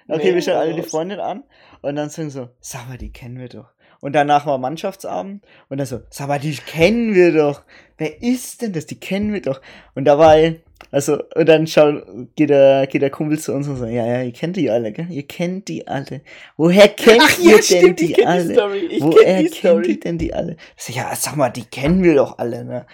[0.08, 0.90] Okay, Nee, wir schauen alle die raus.
[0.90, 1.44] Freundin an
[1.82, 3.72] und dann sagen so, sag mal, die kennen wir doch.
[4.00, 7.62] Und danach war Mannschaftsabend und dann so, sag mal, die kennen wir doch.
[7.98, 8.86] Wer ist denn das?
[8.86, 9.60] Die kennen wir doch.
[9.94, 10.62] Und dabei,
[10.92, 12.00] also, und dann schau,
[12.36, 14.92] geht der, geht der Kumpel zu uns und sagt, ja, ja, ihr kennt die alle,
[14.92, 15.10] gell?
[15.10, 16.22] Ihr kennt die alle.
[16.56, 18.52] Woher kennt Ach ihr ja, denn stimmt, die die alle?
[18.88, 20.56] Ich Woher kenn die kennt die denn die alle?
[20.76, 22.86] Ich sag, ja, sag mal, die kennen wir doch alle, ne?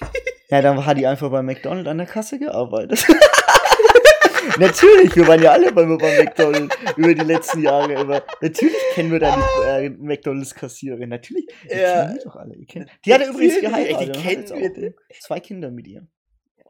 [0.50, 3.06] Ja, dann hat die einfach bei McDonald's an der Kasse gearbeitet.
[4.58, 8.22] Natürlich, wir waren ja alle beim McDonald's über die letzten Jahre immer.
[8.40, 11.08] Natürlich kennen wir da die äh, McDonald's-Kassiererin.
[11.08, 12.02] Natürlich, die Ja.
[12.06, 12.56] kennen wir doch alle.
[12.56, 14.16] Die, kennen, die hat übrigens geheiratet.
[14.16, 14.94] die kennen wir.
[15.20, 16.06] Zwei Kinder mit ihr.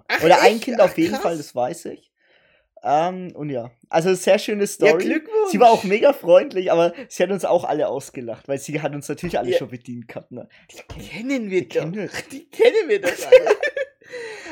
[0.09, 0.65] Ach, Oder ein echt?
[0.65, 1.23] Kind Ach, auf jeden krass.
[1.23, 2.13] Fall, das weiß ich.
[2.83, 5.05] Ähm, und ja, also sehr schöne Ja, Story.
[5.05, 5.51] Glückwunsch.
[5.51, 8.95] sie war auch mega freundlich, aber sie hat uns auch alle ausgelacht, weil sie hat
[8.95, 9.59] uns natürlich alle Ja.
[9.59, 10.33] schon bedient gehabt.
[10.33, 10.49] Ne?
[10.71, 10.79] Die
[11.11, 11.99] kennen wir kennen doch.
[12.01, 12.11] wir.
[12.33, 13.57] Die kennen wir doch alle.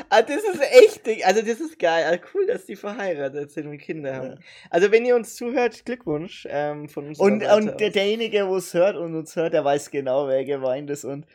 [0.09, 2.05] Ah, das ist echt, also das ist geil.
[2.05, 4.29] Ah, cool, dass die verheiratet sind und Kinder haben.
[4.31, 4.37] Ja.
[4.69, 7.19] Also wenn ihr uns zuhört, Glückwunsch ähm, von uns.
[7.19, 10.89] Und, und der, derjenige, wo es hört und uns hört, der weiß genau, wer gemeint
[10.89, 11.25] ist und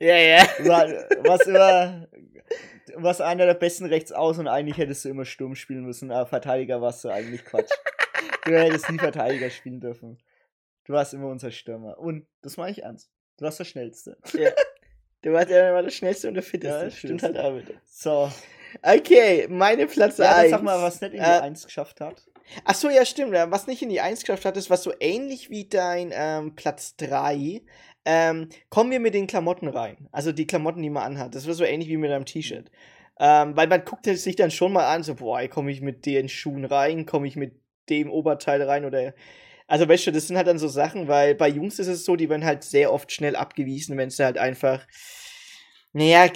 [0.00, 0.42] ja, ja.
[0.64, 0.88] wa-
[1.24, 2.08] was immer,
[2.96, 6.26] was einer der besten rechts aus und eigentlich hättest du immer Sturm spielen müssen, aber
[6.26, 7.70] Verteidiger warst du eigentlich Quatsch.
[8.44, 10.18] du hättest nie Verteidiger spielen dürfen.
[10.84, 11.98] Du warst immer unser Stürmer.
[11.98, 13.10] Und das mache ich ernst.
[13.38, 14.16] Du warst der Schnellste.
[14.34, 14.50] ja.
[15.24, 16.84] Du warst ja immer der schnellste und der Ja, fitteste.
[16.84, 17.74] das Stimmt halt auch wieder.
[17.86, 18.30] So.
[18.82, 20.50] Okay, meine Platz Ja, dann 1.
[20.50, 22.22] sag mal, was nicht in die Äh, 1 geschafft hat.
[22.66, 23.32] Ach so, ja, stimmt.
[23.32, 26.54] ja, Was nicht in die 1 geschafft hat, ist was so ähnlich wie dein ähm,
[26.56, 27.62] Platz 3.
[28.04, 30.08] Ähm, kommen wir mit den Klamotten rein.
[30.12, 31.34] Also die Klamotten, die man anhat.
[31.34, 32.70] Das war so ähnlich wie mit deinem T-Shirt.
[33.18, 36.28] Ähm, weil man guckt sich dann schon mal an, so, boah, komme ich mit den
[36.28, 37.54] Schuhen rein, komme ich mit
[37.88, 39.14] dem Oberteil rein oder.
[39.66, 42.16] Also, weißt du, das sind halt dann so Sachen, weil bei Jungs ist es so,
[42.16, 44.86] die werden halt sehr oft schnell abgewiesen, wenn sie halt einfach,
[45.92, 46.28] naja,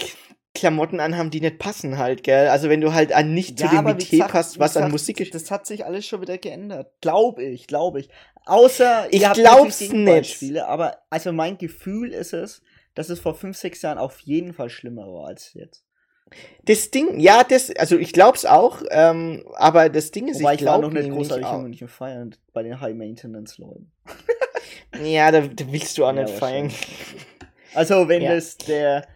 [0.54, 2.48] Klamotten anhaben, die nicht passen halt, gell?
[2.48, 5.34] Also, wenn du halt an nicht zu dem Metier passt, was an gesagt, Musik ist.
[5.34, 6.92] Das hat sich alles schon wieder geändert.
[7.00, 8.08] Glaube ich, glaube ich.
[8.46, 10.56] Außer, Ich ihr glaub's nicht.
[10.60, 12.62] Aber also mein Gefühl ist es,
[12.94, 15.84] dass es vor fünf, sechs Jahren auf jeden Fall schlimmer war als jetzt.
[16.64, 20.60] Das Ding, ja, das, also ich glaub's auch, ähm, aber das Ding ist, Wobei ich
[20.60, 21.54] ich glaube noch nicht großartig auch.
[21.56, 23.90] in München feiern bei den High-Maintenance-Leuten.
[25.02, 26.70] Ja, da, da willst du auch Ja, nicht feiern.
[27.74, 28.34] Also, wenn Ja.
[28.34, 29.06] das der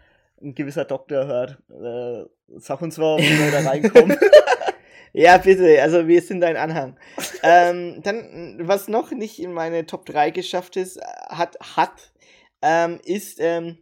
[0.41, 2.25] ein gewisser Doktor hört, äh,
[2.59, 4.17] sag uns mal, wie wir da reinkommen.
[5.13, 6.97] Ja, bitte, also wir sind dein Anhang.
[7.43, 10.99] ähm, dann, was noch nicht in meine Top 3 geschafft ist,
[11.29, 12.11] hat, hat,
[12.63, 13.77] ähm, ist, ähm,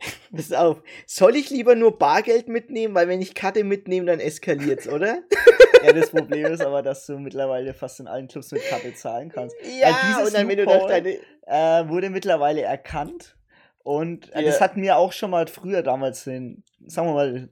[0.36, 4.88] pass auf, soll ich lieber nur Bargeld mitnehmen, weil wenn ich Karte mitnehme, dann eskaliert's,
[4.88, 5.18] oder?
[5.84, 9.28] ja, das Problem ist aber, dass du mittlerweile fast in allen Clubs mit Karte zahlen
[9.30, 9.56] kannst.
[9.80, 11.10] Ja, dieses und dann, wenn du Loophole- deine,
[11.46, 13.36] äh, wurde mittlerweile erkannt.
[13.82, 14.60] Und äh, das Ja.
[14.66, 17.48] hat mir auch schon mal früher damals den, sagen wir mal,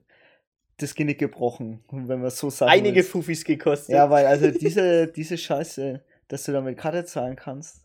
[0.79, 3.09] das Genick gebrochen, wenn man so sagen einige willst.
[3.09, 3.95] Fufis gekostet.
[3.95, 7.81] Ja, weil also diese, diese Scheiße, dass du damit Karte zahlen kannst,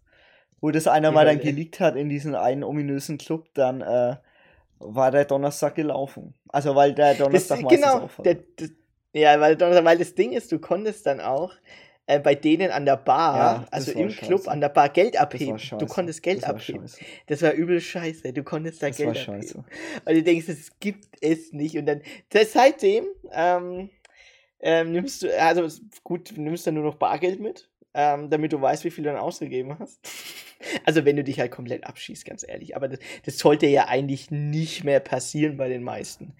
[0.60, 1.46] wo das einer Die mal dann Hölle.
[1.52, 4.16] geleakt hat in diesen einen ominösen Club, dann äh,
[4.84, 6.34] war der Donnerstag gelaufen.
[6.48, 8.26] Also weil der Das, Donnerstag genau, auf hat.
[8.26, 8.70] der, das,
[9.12, 11.52] ja, weil, Donnerstag- weil das Ding ist, du konntest dann auch
[12.06, 14.26] äh, bei denen an der Bar, Ja, das also im scheiße.
[14.26, 15.58] Club an der Bar Geld Das abheben.
[15.78, 16.82] Du konntest Geld das abheben.
[16.88, 17.00] Scheiße.
[17.28, 18.32] Das war übel scheiße.
[18.32, 19.42] Du konntest da Das Geld war abheben.
[19.42, 19.58] scheiße.
[20.04, 21.76] Und du denkst, das gibt es nicht.
[21.78, 23.90] Und dann, das, seitdem, ähm,
[24.60, 25.68] ähm, nimmst du, also
[26.04, 29.10] gut, du nimmst dann nur noch Bargeld mit, ähm, damit du weißt, wie viel du
[29.10, 30.00] dann ausgegeben hast.
[30.84, 32.76] Also wenn du dich halt komplett abschießt, ganz ehrlich.
[32.76, 36.34] Aber das, das sollte ja eigentlich nicht mehr passieren bei den meisten.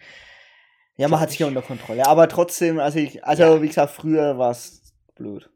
[0.96, 2.06] Ja, man hat sich ja unter Kontrolle.
[2.06, 3.62] Aber trotzdem, also ich, also Ja.
[3.62, 5.50] wie gesagt, früher war es blöd.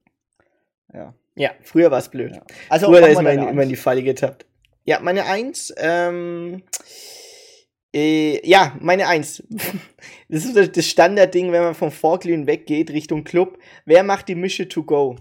[0.92, 1.14] Ja.
[1.36, 2.34] Ja, früher war es blöd.
[2.34, 2.42] ja.
[2.68, 3.76] Also Früher ist man immer in die.
[3.76, 4.47] Falle getappt.
[4.82, 6.64] Ja, meine Eins, ähm,
[7.97, 9.42] Äh, ja, meine Eins.
[10.28, 13.59] Das ist das- Standardding, wenn man vom Vorglühen weggeht Richtung Club.
[13.84, 15.16] Wer macht die Mische to go?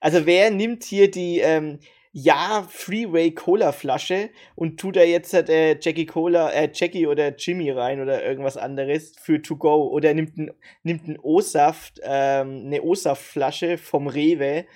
[0.00, 1.80] Also wer nimmt hier die ähm,
[2.12, 7.70] ja Freeway Cola Flasche und tut da jetzt äh, Jackie Cola, äh, Jackie oder Jimmy
[7.72, 10.52] rein oder irgendwas anderes für to go oder nimmt ein
[10.84, 14.66] nimmt ein O-Saft, ähm, eine O-Saft-Flasche vom Rewe,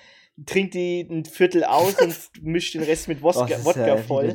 [0.45, 3.87] trinkt die ein Viertel aus und mischt den Rest mit Oh, Wodka, das ist Wodka
[3.87, 4.35] ja voll.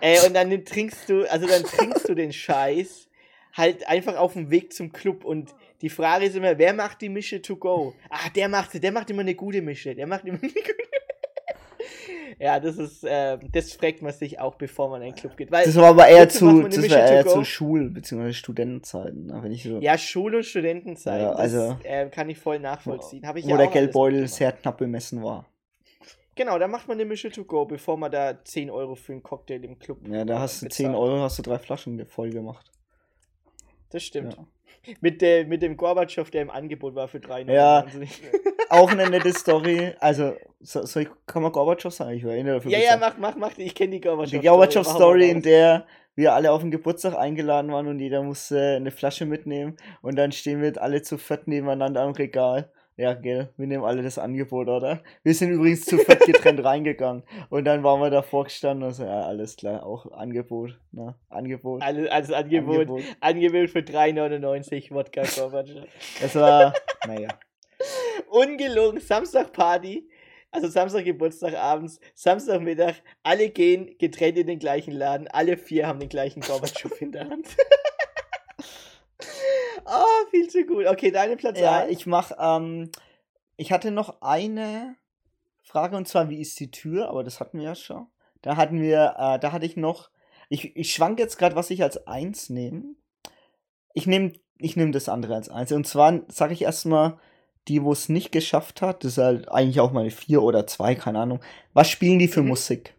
[0.00, 0.18] Ey.
[0.26, 3.08] Und dann trinkst du, also dann trinkst du den Scheiß
[3.52, 7.08] halt einfach auf dem Weg zum Club und die Frage ist immer, wer macht die
[7.08, 7.94] Mische to go?
[8.10, 10.64] Ah, der macht sie, der macht immer eine gute Mische, der macht immer eine gute
[12.40, 15.52] Ja, das ist, äh, das fragt man sich auch, bevor man in den Club geht.
[15.52, 18.32] Weil, Das war aber eher zu, das Mische war eher zu Schul- bzw.
[18.32, 22.38] Studentenzeiten, ne, wenn ich so, ja, Schul- und Studentenzeit, Ja, also- das äh, kann ich
[22.38, 23.24] voll nachvollziehen.
[23.26, 25.46] Hab ich wo ja der Geldbeutel sehr knapp bemessen war.
[26.36, 29.22] Genau, da macht man eine Mische to go, bevor man da 10 Euro für einen
[29.22, 30.88] Cocktail im Club Ja, da hast du bezahlt.
[30.88, 32.70] 10 Euro, hast du drei Flaschen voll gemacht.
[33.90, 34.34] Das stimmt.
[34.34, 34.46] Ja.
[35.00, 37.52] Mit, der, mit dem Gorbatschow, der im Angebot war für 3,99.
[37.52, 37.86] Ja.
[38.68, 39.94] Auch eine nette Story.
[39.98, 42.10] Also, so, ich, kann man Gorbatschow sagen?
[42.10, 42.70] Ich erinnere dafür.
[42.70, 43.56] Ja, ja, mach, mach, mach.
[43.56, 44.38] Ich kenne die Gorbatschow.
[44.38, 48.90] Die Gorbatschow-Story, in der wir alle auf den Geburtstag eingeladen waren und jeder musste eine
[48.90, 52.70] Flasche mitnehmen und dann stehen wir alle zu viert nebeneinander am Regal.
[52.96, 55.02] Ja, gell, wir nehmen alle das Angebot, oder?
[55.24, 59.04] Wir sind übrigens zu viert getrennt reingegangen und dann waren wir davor gestanden und so,
[59.04, 61.16] ja, alles klar, auch Angebot, ne?
[61.28, 61.82] Angebot.
[61.82, 62.88] Alles, alles Angebot.
[63.20, 65.88] Angebot, für 3,99 Wodka Gorbatschow.
[66.20, 66.72] Das war,
[67.06, 67.28] naja.
[68.30, 70.08] Ungelogen, Samstagparty.
[70.52, 75.98] Also Samstag Geburtstag abends, Samstagmittag, alle gehen getrennt in den gleichen Laden, alle vier haben
[75.98, 77.48] den gleichen Gorbatschow in der Hand.
[79.86, 80.86] oh, viel zu gut.
[80.86, 81.92] Okay, deine Platz Ja, 1.
[81.92, 82.90] ich mach, ähm,
[83.56, 84.96] ich hatte noch eine
[85.62, 87.08] Frage und zwar, wie ist die Tür?
[87.08, 88.06] Aber das hatten wir ja schon.
[88.42, 90.10] Da hatten wir, äh, da hatte ich noch,
[90.48, 92.94] ich, ich schwank jetzt gerade, was ich als eins nehme.
[93.94, 95.72] Ich nehme ich nehm das andere als eins.
[95.72, 97.18] Und zwar sage ich erstmal,
[97.66, 100.66] die, wo es nicht geschafft hat, das ist halt eigentlich auch mal eine vier oder
[100.66, 101.40] zwei, keine Ahnung.
[101.72, 102.48] Was spielen die für Mhm.
[102.48, 102.94] Musik?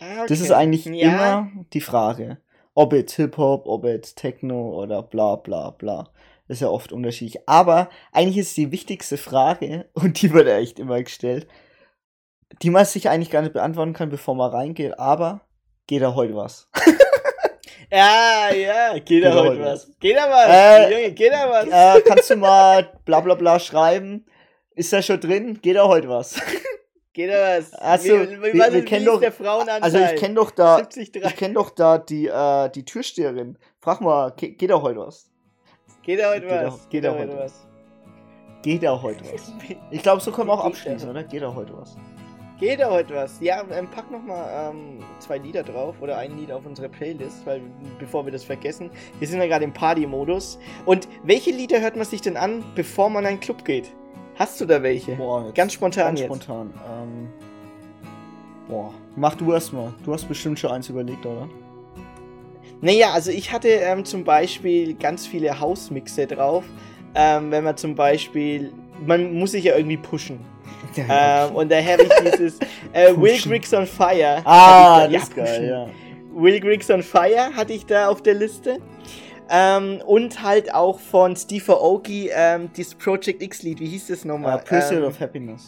[0.00, 0.54] Ah, Das ist okay.
[0.60, 2.38] eigentlich ja, immer die Frage.
[2.78, 6.10] Ob jetzt Hip-Hop, ob jetzt Techno oder bla bla bla.
[6.46, 7.42] Das ist ja oft unterschiedlich.
[7.48, 11.48] Aber eigentlich ist die wichtigste Frage, und die wird ja echt immer gestellt,
[12.62, 15.40] die man sich eigentlich gar nicht beantworten kann, bevor man reingeht, aber
[15.88, 16.68] geht da heute was?
[17.90, 19.90] Ja, ja, geht da da heute heute was.
[19.98, 21.66] Geht da was, Äh, Junge, geht da was.
[21.96, 24.26] äh, kannst du mal bla bla bla schreiben?
[24.74, 25.58] Ist da schon drin?
[25.62, 26.34] Geht da heute was?
[27.12, 27.72] Geht da was.
[27.74, 29.82] Ach so, wie, wie, wir- wir kennen doch- der Frauenanteil?
[29.82, 33.58] Also ich kenne doch da, 70, ich kenne doch da die, äh, die Türsteherin.
[33.80, 35.30] Frag mal, ge- geht da heute was?
[36.02, 36.88] Geht da heute Geht was?
[36.88, 37.66] geht da heute was?
[38.62, 39.52] Geht da heute was?
[39.90, 41.22] Ich glaube, so können wir auch abschließen, oder?
[41.24, 41.96] Geht da heute was?
[42.58, 43.38] Geht da heute was?
[43.40, 47.60] Ja, ähm, pack nochmal ähm, zwei Lieder drauf oder ein Lied auf unsere Playlist, weil
[48.00, 48.90] bevor wir das vergessen,
[49.20, 50.58] wir sind ja gerade im Party-Modus.
[50.84, 53.92] Und welche Lieder hört man sich denn an, bevor man in einen Club geht?
[54.38, 55.12] Hast du da welche?
[55.16, 56.26] Boah, Ganz spontan ganz jetzt.
[56.28, 56.72] spontan.
[56.88, 57.28] Ähm,
[58.68, 59.92] boah, mach du erst mal.
[60.04, 61.48] Du hast bestimmt schon eins überlegt, oder?
[62.80, 66.64] Naja, also ich hatte ähm, zum Beispiel ganz viele Hausmixe drauf.
[67.14, 68.72] Ähm, wenn man zum Beispiel,
[69.04, 70.38] man muss sich ja irgendwie pushen.
[70.96, 72.58] Ähm, und daher habe ich dieses
[72.92, 73.38] äh, Will.
[73.40, 74.40] Griggs on Fire.
[74.44, 75.62] ah, ich das da- ist pushen.
[75.62, 76.40] geil, ja.
[76.40, 78.78] Will Griggs on Fire hatte ich da auf der Liste.
[79.50, 83.80] Ähm, und halt auch von Steve Aoki ähm, dieses Project X-Lied.
[83.80, 84.58] Wie hieß das nochmal?
[84.58, 85.66] Uh, Pursuit ähm, of Happiness.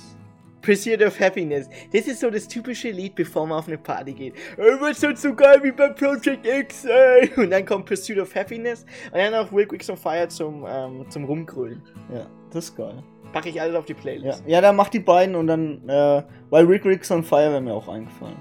[0.62, 1.68] Pursuit of Happiness.
[1.92, 4.34] Das ist so das typische Lied, bevor man auf eine Party geht.
[4.58, 7.30] Ey, was ist so geil wie bei Project X, ey?
[7.36, 8.84] Und dann kommt Pursuit of Happiness.
[9.10, 11.82] Und dann auch Will Griggs on Fire zum, ähm, zum Rumgrölen.
[12.12, 13.02] Ja, das ist geil.
[13.32, 14.42] Packe ich alles auf die Ja, Playlist.
[14.46, 17.72] ja dann mach die beiden und dann, äh, weil Rick Ricks on Fire wäre mir
[17.72, 18.36] auch eingefallen.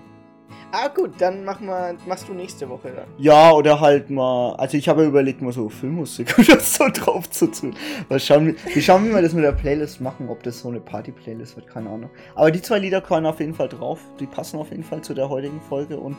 [0.71, 3.07] Ah, gut, dann mach mal, machst du nächste Woche dann.
[3.17, 7.27] Ja, oder halt mal, also ich habe ja überlegt, mal so Filmmusik oder so drauf
[7.29, 7.75] zu tun.
[8.07, 10.79] Mal schauen, wir schauen, wie wir das mit der Playlist machen, ob das so eine
[10.79, 12.11] Party-Playlist wird, keine Ahnung.
[12.35, 15.15] Aber die zwei Lieder kommen auf jeden Fall drauf, die passen auf jeden Fall zu
[15.15, 16.15] der heutigen Folge und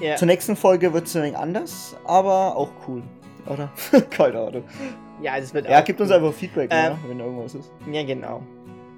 [0.00, 0.14] Ja.
[0.14, 3.02] zur nächsten Folge wird es ein wenig anders, aber auch cool,
[3.46, 3.70] oder?
[4.10, 4.64] keine Ahnung.
[5.22, 6.16] Ja, das wird Ja, gibt uns cool.
[6.18, 7.72] einfach Feedback, Ähm, ne, wenn irgendwas ist.
[7.90, 8.42] Ja, genau.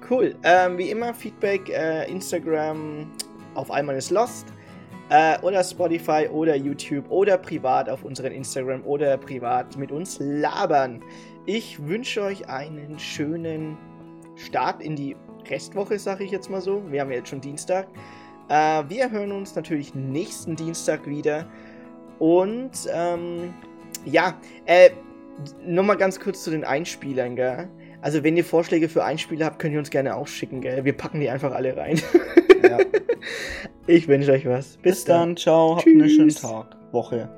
[0.09, 0.35] Cool.
[0.43, 3.07] Ähm, wie immer, Feedback, äh, Instagram
[3.55, 4.45] auf einmal ist Lost.
[5.09, 11.01] Äh, oder Spotify oder YouTube oder privat auf unseren Instagram oder privat mit uns labern.
[11.45, 13.77] Ich wünsche euch einen schönen
[14.35, 15.15] Start in die
[15.49, 16.83] Restwoche, sage ich jetzt mal so.
[16.91, 17.87] Wir haben ja jetzt schon Dienstag.
[18.49, 21.47] Äh, wir hören uns natürlich nächsten Dienstag wieder.
[22.19, 23.53] Und ähm,
[24.05, 24.91] ja, äh,
[25.65, 27.67] nochmal ganz kurz zu den Einspielern, gell?
[28.01, 30.85] Also, wenn ihr Vorschläge für Einspieler habt, könnt ihr uns gerne auch schicken, gell?
[30.85, 31.99] Wir packen die einfach alle rein.
[32.63, 32.77] Ja.
[33.87, 34.77] Ich wünsche euch was.
[34.77, 36.41] Bis dann, ciao, habt einen schönen Tschüss.
[36.41, 37.29] Tag, Woche.